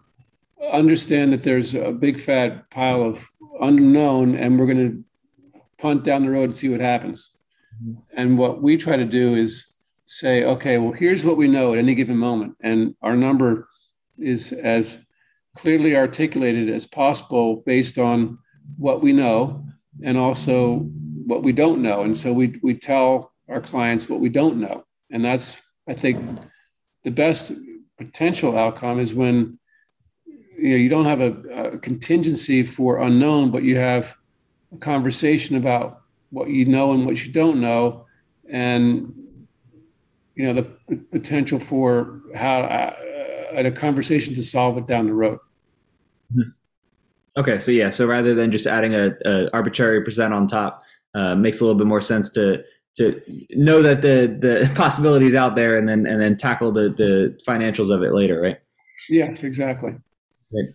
[0.72, 3.30] understand that there's a big fat pile of
[3.62, 5.04] unknown and we're going to
[5.80, 7.32] punt down the road and see what happens.
[7.84, 8.00] Mm-hmm.
[8.14, 9.76] And what we try to do is
[10.06, 12.56] say, okay, well, here's what we know at any given moment.
[12.62, 13.68] And our number
[14.18, 15.00] is as
[15.56, 18.40] clearly articulated as possible based on
[18.78, 19.66] what we know
[20.04, 20.80] and also
[21.26, 22.02] what we don't know.
[22.02, 24.86] And so we, we tell our clients what we don't know.
[25.12, 25.58] And that's,
[25.88, 26.40] I think,
[27.04, 27.52] the best
[27.98, 29.60] potential outcome is when
[30.58, 31.32] you know you don't have a,
[31.74, 34.16] a contingency for unknown, but you have
[34.74, 36.02] a conversation about
[36.32, 38.06] what you know and what you don't know.
[38.50, 39.14] And
[40.40, 40.54] you know
[40.88, 42.94] the potential for how uh,
[43.54, 45.40] a conversation to solve it down the road.
[46.34, 46.50] Mm-hmm.
[47.38, 51.36] Okay, so yeah, so rather than just adding a, a arbitrary percent on top, uh,
[51.36, 52.64] makes a little bit more sense to
[52.96, 57.38] to know that the the possibilities out there, and then and then tackle the the
[57.46, 58.60] financials of it later, right?
[59.10, 59.92] Yes, exactly.
[60.52, 60.74] Right.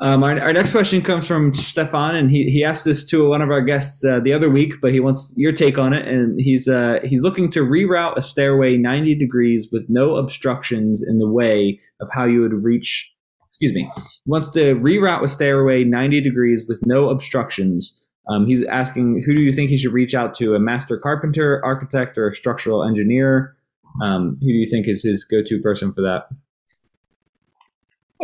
[0.00, 3.42] Um, our, our, next question comes from Stefan, and he, he asked this to one
[3.42, 6.08] of our guests uh, the other week, but he wants your take on it.
[6.08, 11.20] And he's uh, he's looking to reroute a stairway 90 degrees with no obstructions in
[11.20, 13.14] the way of how you would reach.
[13.46, 13.88] Excuse me.
[13.94, 18.04] He wants to reroute a stairway 90 degrees with no obstructions.
[18.28, 20.56] Um, he's asking, who do you think he should reach out to?
[20.56, 23.56] A master carpenter, architect, or a structural engineer?
[24.02, 26.26] Um, who do you think is his go-to person for that?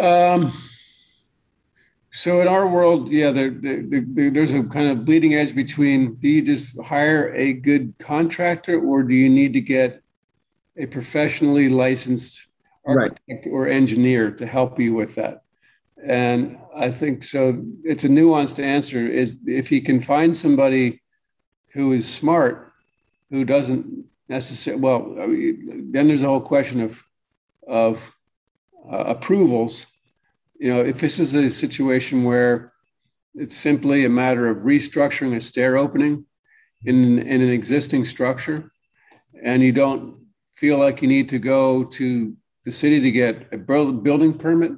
[0.02, 0.52] Um
[2.12, 3.82] so in our world, yeah, there, there,
[4.30, 9.04] there's a kind of bleeding edge between do you just hire a good contractor or
[9.04, 10.02] do you need to get
[10.76, 12.46] a professionally licensed
[12.84, 13.46] architect right.
[13.52, 15.42] or engineer to help you with that?
[16.02, 17.62] And I think so.
[17.84, 19.06] It's a nuanced answer.
[19.06, 21.02] Is if you can find somebody
[21.68, 22.72] who is smart,
[23.30, 27.04] who doesn't necessarily well, I mean, then there's a whole question of
[27.68, 28.02] of
[28.90, 29.86] uh, approvals
[30.60, 32.74] you know, if this is a situation where
[33.34, 36.26] it's simply a matter of restructuring a stair opening
[36.84, 38.70] in, in an existing structure,
[39.42, 40.18] and you don't
[40.54, 42.36] feel like you need to go to
[42.66, 44.72] the city to get a building permit,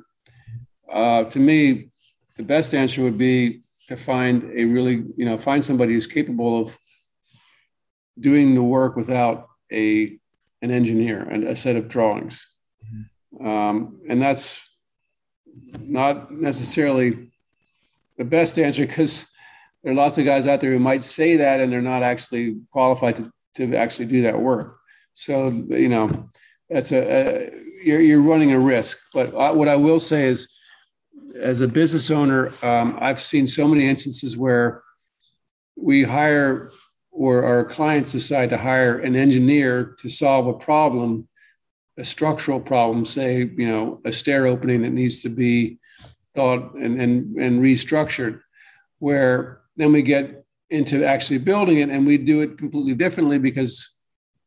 [0.89, 1.89] uh, to me,
[2.37, 6.61] the best answer would be to find a really, you know, find somebody who's capable
[6.61, 6.79] of
[8.21, 10.17] doing the work without a
[10.61, 12.47] an engineer and a set of drawings.
[12.85, 13.47] Mm-hmm.
[13.47, 14.61] Um, and that's
[15.81, 17.31] not necessarily
[18.19, 19.27] the best answer because
[19.83, 22.61] there are lots of guys out there who might say that and they're not actually
[22.71, 24.79] qualified to, to actually do that work.
[25.15, 26.29] So, you know,
[26.71, 27.51] that's a, a
[27.85, 28.99] you're, you're running a risk.
[29.13, 30.49] But what I will say is,
[31.41, 34.83] as a business owner, um, I've seen so many instances where
[35.77, 36.71] we hire
[37.11, 41.29] or our clients decide to hire an engineer to solve a problem,
[41.99, 45.79] a structural problem, say, you know, a stair opening that needs to be
[46.35, 48.41] thought and, and, and restructured,
[48.99, 53.91] where then we get into actually building it and we do it completely differently because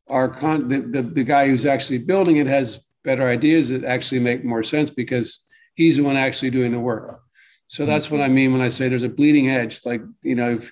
[0.10, 4.20] our con the, the, the guy who's actually building it has better ideas that actually
[4.20, 7.22] make more sense because he's the one actually doing the work.
[7.68, 7.92] So mm-hmm.
[7.92, 9.82] that's what I mean when I say there's a bleeding edge.
[9.86, 10.72] Like, you know, if,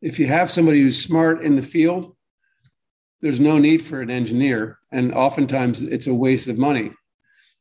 [0.00, 2.16] if you have somebody who's smart in the field,
[3.20, 4.78] there's no need for an engineer.
[4.92, 6.92] And oftentimes it's a waste of money.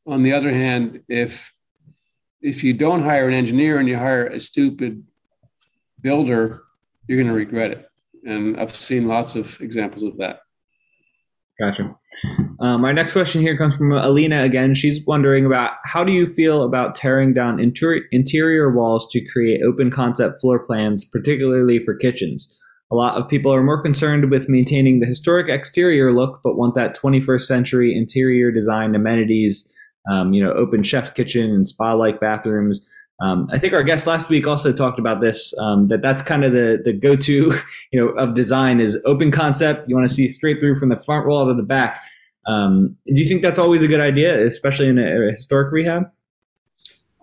[0.05, 1.53] On the other hand, if
[2.41, 5.03] if you don't hire an engineer and you hire a stupid
[6.01, 6.61] builder,
[7.07, 7.89] you're going to regret it.
[8.23, 10.41] And I've seen lots of examples of that.
[11.59, 11.95] Gotcha.
[12.59, 14.75] Um, our next question here comes from Alina again.
[14.75, 19.63] She's wondering about how do you feel about tearing down inter- interior walls to create
[19.63, 22.55] open concept floor plans, particularly for kitchens?
[22.91, 26.75] A lot of people are more concerned with maintaining the historic exterior look, but want
[26.75, 29.75] that 21st century interior design amenities,
[30.09, 32.89] um, you know, open chef's kitchen and spa-like bathrooms.
[33.19, 35.53] Um, I think our guest last week also talked about this.
[35.57, 37.33] Um, that that's kind of the the go to,
[37.91, 39.89] you know, of design is open concept.
[39.89, 42.01] You want to see straight through from the front wall to the back.
[42.45, 46.03] Um, do you think that's always a good idea, especially in a, a historic rehab?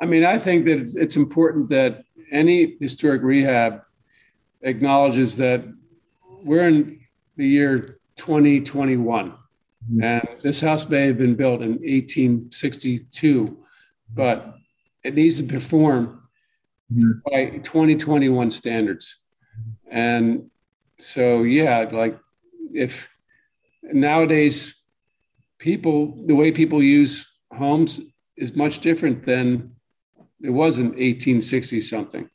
[0.00, 3.80] I mean, I think that it's, it's important that any historic rehab
[4.64, 5.62] acknowledges that
[6.42, 7.00] we're in
[7.36, 10.02] the year 2021, mm-hmm.
[10.02, 13.56] and this house may have been built in 1862,
[14.12, 14.54] but
[15.02, 16.22] it needs to perform
[16.92, 17.12] mm-hmm.
[17.30, 19.16] by 2021 standards.
[19.90, 20.50] And
[20.98, 22.18] so, yeah, like
[22.72, 23.08] if
[23.82, 24.74] nowadays
[25.58, 28.00] people, the way people use homes
[28.36, 29.74] is much different than
[30.42, 32.28] it was in 1860 something.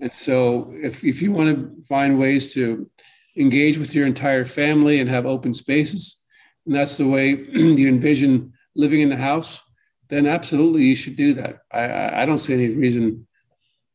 [0.00, 2.90] And so, if, if you want to find ways to
[3.36, 6.22] engage with your entire family and have open spaces,
[6.66, 9.60] and that's the way you envision living in the house,
[10.08, 11.58] then absolutely you should do that.
[11.72, 13.26] I, I don't see any reason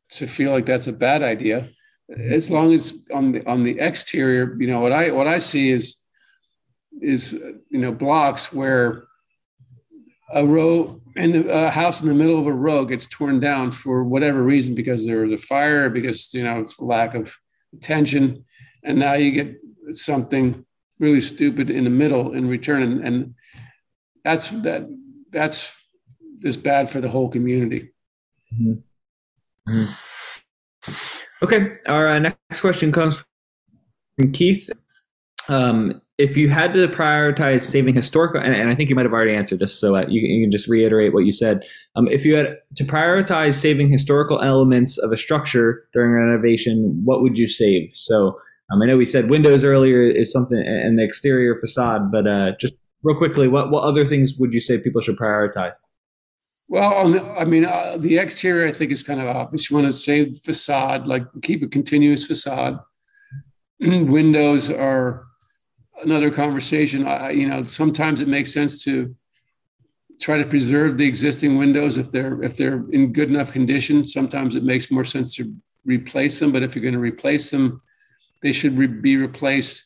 [0.10, 1.70] to feel like that's a bad idea,
[2.10, 5.72] as long as on the on the exterior, you know what I what I see
[5.72, 5.96] is
[7.02, 9.06] is you know blocks where
[10.34, 14.04] a row and a house in the middle of a row gets torn down for
[14.04, 17.36] whatever reason because there was a fire because you know it's lack of
[17.74, 18.44] attention
[18.84, 19.56] and now you get
[19.92, 20.66] something
[21.00, 23.36] really stupid in the middle in return and, and
[24.24, 24.88] that's that
[25.32, 25.72] that's
[26.44, 27.92] is bad for the whole community.
[28.54, 29.74] Mm-hmm.
[29.74, 30.94] Mm-hmm.
[31.42, 33.24] Okay, our uh, next question comes
[34.18, 34.70] from Keith.
[35.50, 39.12] Um, if you had to prioritize saving historical, and, and, I think you might have
[39.12, 41.66] already answered this, so uh, you, you, can just reiterate what you said.
[41.98, 47.22] Um, if you had to prioritize saving historical elements of a structure during renovation, what
[47.22, 47.94] would you save?
[47.94, 48.40] So
[48.72, 52.54] um, I know we said windows earlier is something, and the exterior facade, but uh,
[52.58, 55.74] just real quickly, what what other things would you say people should prioritize?
[56.70, 59.70] Well, the, I mean, uh, the exterior I think is kind of obvious.
[59.70, 62.80] You want to save the facade, like keep a continuous facade.
[63.82, 65.26] Windows are
[66.02, 67.08] another conversation.
[67.08, 69.16] I, you know, sometimes it makes sense to
[70.22, 74.06] try to preserve the existing windows if they're if they're in good enough condition.
[74.06, 75.54] Sometimes it makes more sense to
[75.86, 77.82] replace them, but if you're going to replace them,
[78.42, 79.84] they should re- be replaced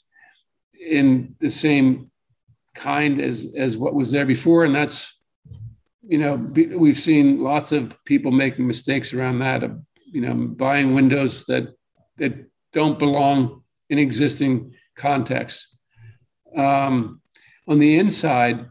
[0.80, 2.12] in the same
[2.76, 5.18] kind as as what was there before, and that's
[6.08, 10.93] you know, we've seen lots of people making mistakes around that of, you know, buying
[10.93, 11.76] windows that
[12.18, 15.76] that don't belong in existing context.
[16.55, 17.21] Um,
[17.67, 18.65] on the inside,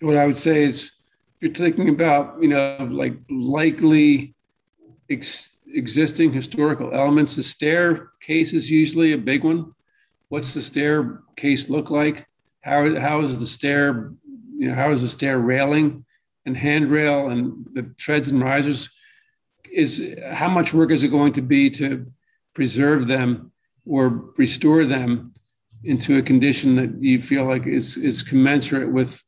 [0.00, 0.92] what I would say is,
[1.40, 4.34] if you're thinking about, you know, like likely
[5.10, 9.74] ex- existing historical elements, the staircase is usually a big one.
[10.28, 12.26] What's the staircase look like?
[12.62, 14.12] How, how is the stair
[14.58, 16.04] you know, how is the stair railing
[16.44, 18.90] and handrail and the treads and risers?
[19.72, 22.10] Is how much work is it going to be to
[22.54, 23.52] preserve them
[23.86, 25.34] or restore them
[25.84, 29.22] into a condition that you feel like is is commensurate with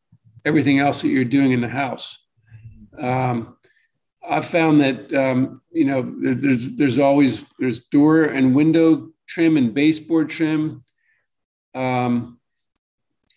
[0.44, 2.18] everything else that you're doing in the house?
[2.98, 3.56] Um,
[4.26, 9.56] I've found that um, you know there, there's there's always there's door and window trim
[9.56, 10.84] and baseboard trim.
[11.74, 12.38] Um,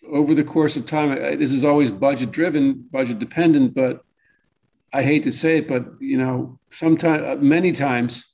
[0.08, 4.04] over the course of time, this is always budget driven, budget dependent, but
[4.92, 8.26] I hate to say it, but you know, sometimes, many times,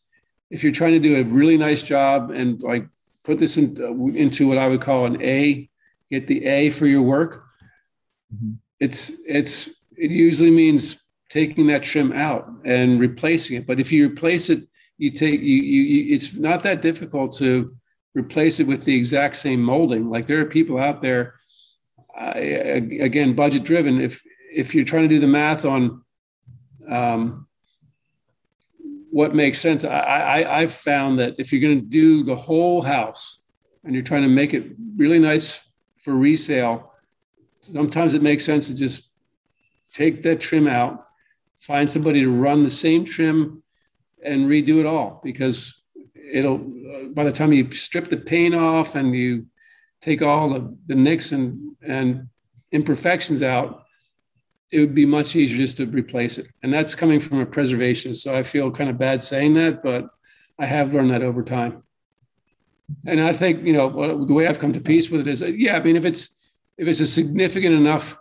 [0.50, 2.86] if you're trying to do a really nice job and like
[3.24, 3.76] put this in,
[4.16, 5.68] into what I would call an A,
[6.10, 7.44] get the A for your work.
[8.34, 8.52] Mm-hmm.
[8.78, 13.66] It's it's it usually means taking that trim out and replacing it.
[13.66, 14.66] But if you replace it,
[14.98, 17.76] you take you, you, you it's not that difficult to
[18.14, 20.10] replace it with the exact same molding.
[20.10, 21.34] Like there are people out there,
[22.18, 24.00] uh, again, budget driven.
[24.00, 26.02] If if you're trying to do the math on
[26.88, 27.46] um,
[29.10, 32.82] what makes sense, I, I I've found that if you're going to do the whole
[32.82, 33.40] house
[33.84, 35.60] and you're trying to make it really nice
[35.98, 36.92] for resale,
[37.60, 39.10] sometimes it makes sense to just
[39.92, 41.06] take that trim out,
[41.58, 43.62] find somebody to run the same trim
[44.24, 45.82] and redo it all because
[46.32, 49.46] it'll uh, by the time you strip the paint off and you
[50.00, 52.28] take all the, the nicks and, and
[52.72, 53.84] imperfections out,
[54.70, 56.48] it would be much easier just to replace it.
[56.62, 58.16] And that's coming from a preservationist.
[58.16, 60.08] So I feel kind of bad saying that, but
[60.58, 61.82] I have learned that over time.
[63.06, 65.76] And I think, you know, the way I've come to peace with it is, yeah,
[65.76, 66.30] I mean, if it's,
[66.76, 68.16] if it's a significant enough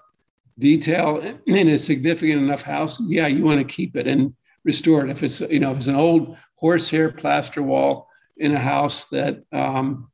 [0.58, 5.10] detail in a significant enough house, yeah, you want to keep it and restore it.
[5.10, 9.44] If it's, you know, if it's an old horsehair plaster wall in a house that,
[9.52, 10.12] um,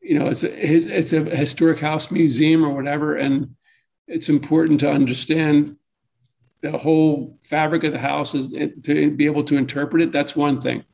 [0.00, 3.56] you know, it's a, it's a historic house museum or whatever, and
[4.06, 5.76] it's important to understand
[6.60, 10.12] the whole fabric of the house is to be able to interpret it.
[10.12, 10.84] That's one thing.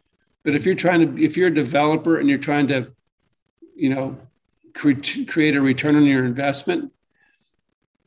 [0.43, 2.91] But if you're trying to, if you're a developer and you're trying to,
[3.77, 4.17] you know,
[4.75, 6.91] cre- create a return on your investment,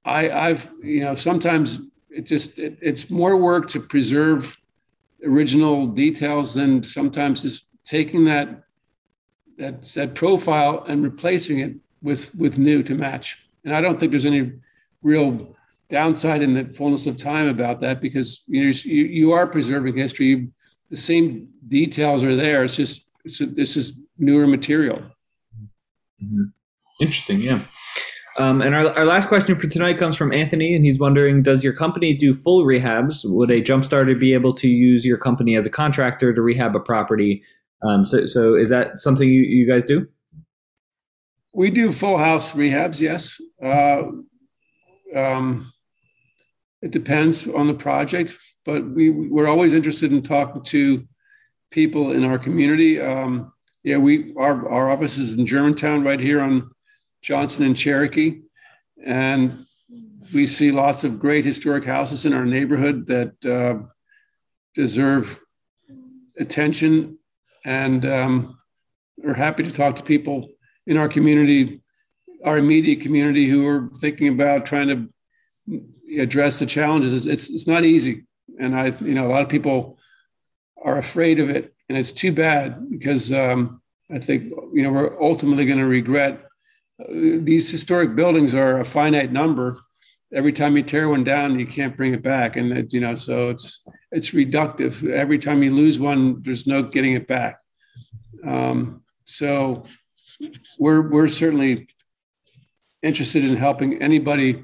[0.04, 1.80] I, I've, you know, sometimes
[2.10, 4.58] it just it, it's more work to preserve
[5.24, 8.64] original details than sometimes just taking that
[9.58, 13.38] that that profile and replacing it with with new to match.
[13.64, 14.54] And I don't think there's any
[15.02, 15.56] real
[15.90, 19.98] downside in the fullness of time about that because you know, you, you are preserving
[19.98, 20.50] history.
[20.90, 22.64] The same details are there.
[22.64, 25.00] It's just it's a, this is newer material.
[26.24, 26.44] Mm-hmm.
[27.02, 27.66] Interesting, yeah.
[28.40, 31.64] Um, and our, our last question for tonight comes from Anthony, and he's wondering Does
[31.64, 33.22] your company do full rehabs?
[33.26, 36.80] Would a jumpstarter be able to use your company as a contractor to rehab a
[36.80, 37.44] property?
[37.84, 40.08] Um, so, so is that something you, you guys do?
[41.54, 43.42] We do full house rehabs, yes.
[43.62, 44.04] Uh,
[45.16, 45.72] um,
[46.82, 48.36] it depends on the project,
[48.66, 51.08] but we, we're always interested in talking to
[51.70, 53.00] people in our community.
[53.00, 53.54] Um,
[53.84, 56.72] yeah, we our, our office is in Germantown, right here on
[57.22, 58.42] Johnson and Cherokee.
[59.04, 59.66] And
[60.34, 63.88] we see lots of great historic houses in our neighborhood that uh,
[64.76, 65.40] deserve
[66.38, 67.18] attention
[67.66, 68.58] and um,
[69.26, 70.50] are happy to talk to people
[70.88, 71.82] in our community,
[72.44, 77.26] our immediate community who are thinking about trying to address the challenges.
[77.28, 78.24] It's, it's not easy.
[78.60, 79.98] And I, you know, a lot of people
[80.84, 81.74] are afraid of it.
[81.88, 86.46] And it's too bad because um, I think, you know, we're ultimately going to regret
[87.10, 89.80] these historic buildings are a finite number.
[90.34, 93.16] Every time you tear one down, you can't bring it back, and it, you know,
[93.16, 93.82] so it's
[94.12, 95.10] it's reductive.
[95.10, 97.60] Every time you lose one, there's no getting it back.
[98.46, 99.86] Um, so
[100.80, 101.88] we're we're certainly
[103.04, 104.64] interested in helping anybody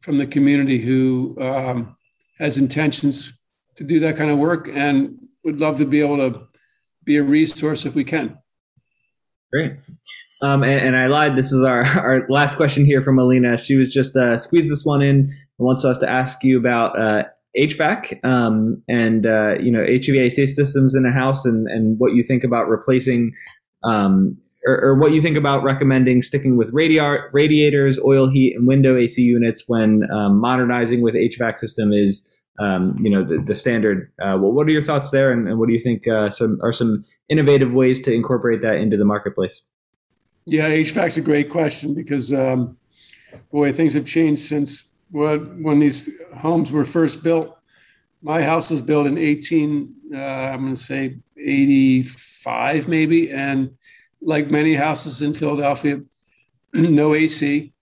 [0.00, 1.96] from the community who um,
[2.38, 3.32] has intentions
[3.76, 6.46] to do that kind of work, and would love to be able to
[7.04, 8.38] be a resource if we can.
[9.52, 9.72] Great.
[10.42, 11.36] Um, and, and, I lied.
[11.36, 13.56] This is our, our last question here from Alina.
[13.58, 16.98] She was just uh, squeezed this one in and wants us to ask you about
[16.98, 17.24] uh,
[17.56, 22.22] HVAC um, and uh, you know HVAC systems in a house and and what you
[22.22, 23.32] think about replacing
[23.84, 24.36] um,
[24.66, 28.96] or, or, what you think about recommending sticking with radi- radiators, oil heat, and window
[28.96, 34.12] AC units when um, modernizing with HVAC system is um, you know the, the standard.
[34.20, 36.58] Uh, well, what are your thoughts there, and, and what do you think uh, some
[36.62, 39.62] are some innovative ways to incorporate that into the marketplace?
[40.50, 42.78] Yeah, HVAC's a great question because, um,
[43.52, 47.54] boy, things have changed since when, when these homes were first built.
[48.22, 53.30] My house was built in 18, uh, I'm going to say 85 maybe.
[53.30, 53.76] And
[54.20, 56.00] like many houses in Philadelphia,
[56.72, 57.72] no AC.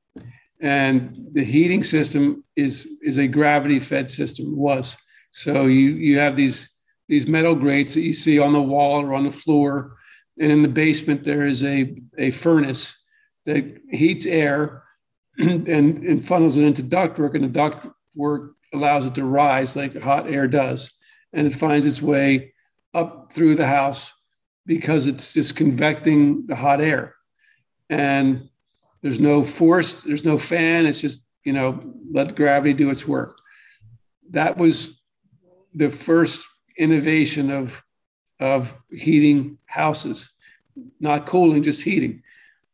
[0.60, 4.96] And the heating system is, is a gravity fed system, It was.
[5.30, 6.70] So you, you have these,
[7.08, 9.96] these metal grates that you see on the wall or on the floor
[10.38, 12.96] and in the basement, there is a, a furnace
[13.46, 14.82] that heats air
[15.38, 20.30] and, and funnels it into ductwork, and the ductwork allows it to rise like hot
[20.30, 20.90] air does.
[21.32, 22.54] And it finds its way
[22.94, 24.12] up through the house
[24.66, 27.14] because it's just convecting the hot air.
[27.88, 28.48] And
[29.02, 30.86] there's no force, there's no fan.
[30.86, 33.38] It's just, you know, let gravity do its work.
[34.30, 35.00] That was
[35.72, 36.46] the first
[36.76, 37.82] innovation of
[38.38, 40.30] of heating houses,
[41.00, 42.22] not cooling, just heating.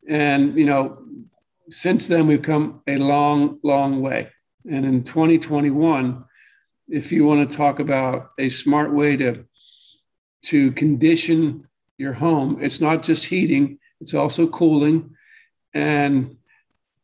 [0.09, 1.05] And, you know,
[1.71, 4.31] since then, we've come a long, long way.
[4.69, 6.25] And in 2021,
[6.89, 9.45] if you want to talk about a smart way to,
[10.47, 11.69] to condition
[11.99, 15.15] your home, it's not just heating, it's also cooling.
[15.75, 16.37] And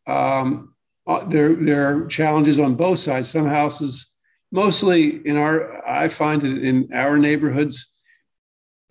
[0.07, 0.75] um,
[1.07, 3.31] uh, there, there are challenges on both sides.
[3.31, 4.07] Some houses,
[4.51, 7.87] mostly in our, I find it in our neighborhoods,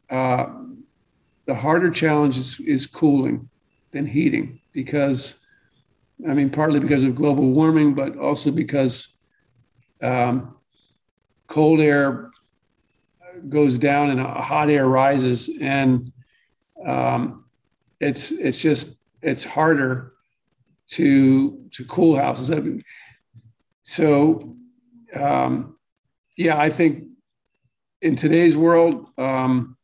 [0.10, 0.48] uh,
[1.45, 3.50] the harder challenge is, is cooling
[3.91, 5.36] than heating because
[6.28, 9.08] I mean, partly because of global warming, but also because
[10.02, 10.56] um,
[11.48, 12.32] cold air
[13.50, 16.02] goes down and hot air rises, and
[16.86, 17.46] um,
[18.00, 20.14] it's it's just it's harder
[20.90, 22.52] to to cool houses.
[22.52, 22.84] I mean,
[23.84, 24.56] so,
[25.16, 25.78] um,
[26.38, 27.06] yeah, I think
[28.02, 29.78] in today's world, um,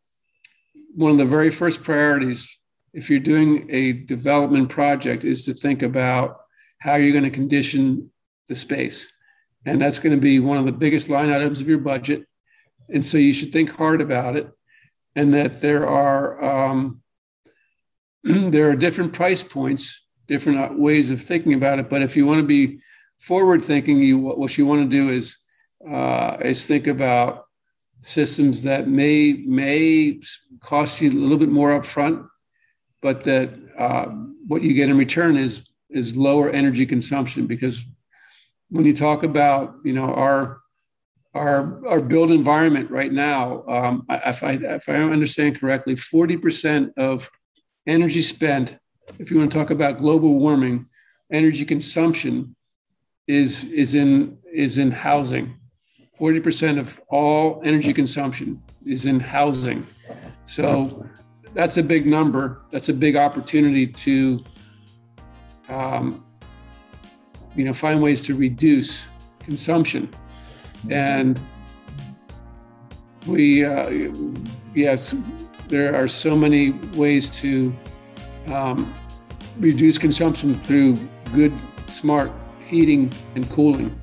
[0.96, 2.58] one of the very first priorities
[2.94, 6.42] if you're doing a development project is to think about
[6.78, 8.12] how you're going to condition
[8.48, 9.08] the space.
[9.66, 12.26] And that's going to be one of the biggest line items of your budget.
[12.94, 14.50] And so you should think hard about it.
[15.16, 17.02] And that there are um,
[18.24, 21.90] there are different price points, different uh, ways of thinking about it.
[21.90, 22.80] But if you want to be
[23.20, 25.38] forward thinking, you what you want to do is
[25.90, 27.46] uh, is think about
[28.02, 30.20] systems that may may
[30.62, 32.28] cost you a little bit more upfront
[33.02, 34.06] but that uh,
[34.48, 37.84] what you get in return is is lower energy consumption because
[38.70, 40.62] when you talk about you know our
[41.34, 46.94] our our built environment right now, um, if I if I understand correctly, forty percent
[46.98, 47.30] of
[47.88, 48.78] energy spent,
[49.20, 50.86] if you want to talk about global warming,
[51.32, 52.56] energy consumption
[53.28, 55.56] is is in is in housing.
[56.18, 59.88] Forty percent of all energy consumption is in housing.
[60.46, 61.06] So
[61.54, 62.62] that's a big number.
[62.72, 64.44] That's a big opportunity to,
[65.70, 66.26] um,
[67.56, 69.08] you know, find ways to reduce
[69.40, 70.14] consumption.
[70.90, 71.40] And
[73.28, 73.90] we, uh,
[74.76, 75.16] yes,
[75.68, 77.74] there are so many ways to
[78.48, 78.94] um,
[79.60, 80.98] reduce consumption through
[81.34, 81.54] good,
[81.88, 82.32] smart
[82.68, 83.98] heating and cooling.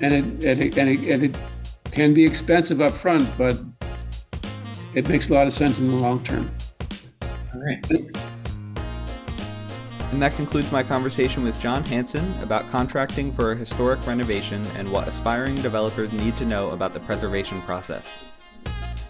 [0.00, 1.36] And it, and it, and it, and it
[1.90, 3.58] can be expensive up front, but
[4.94, 6.50] it makes a lot of sense in the long term.
[7.54, 8.25] All right.
[10.12, 14.90] And that concludes my conversation with John Hanson about contracting for a historic renovation and
[14.90, 18.22] what aspiring developers need to know about the preservation process.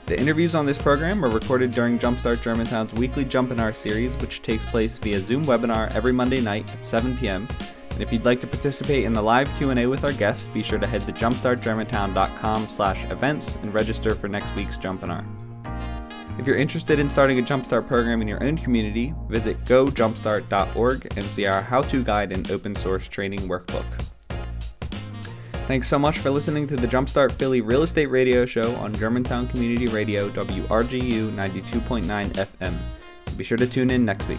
[0.07, 4.65] The interviews on this program were recorded during Jumpstart Germantown's weekly Jumpinar series, which takes
[4.65, 7.49] place via Zoom webinar every Monday night at 7 p.m.
[7.91, 10.79] And if you'd like to participate in the live Q&A with our guests, be sure
[10.79, 15.25] to head to jumpstartgermantown.com slash events and register for next week's Jumpinar.
[16.39, 21.25] If you're interested in starting a Jumpstart program in your own community, visit gojumpstart.org and
[21.25, 23.87] see our how to guide and open source training workbook.
[25.67, 29.49] Thanks so much for listening to the Jumpstart Philly Real Estate Radio Show on Germantown
[29.49, 32.79] Community Radio WRGU 92.9 FM.
[33.37, 34.39] Be sure to tune in next week.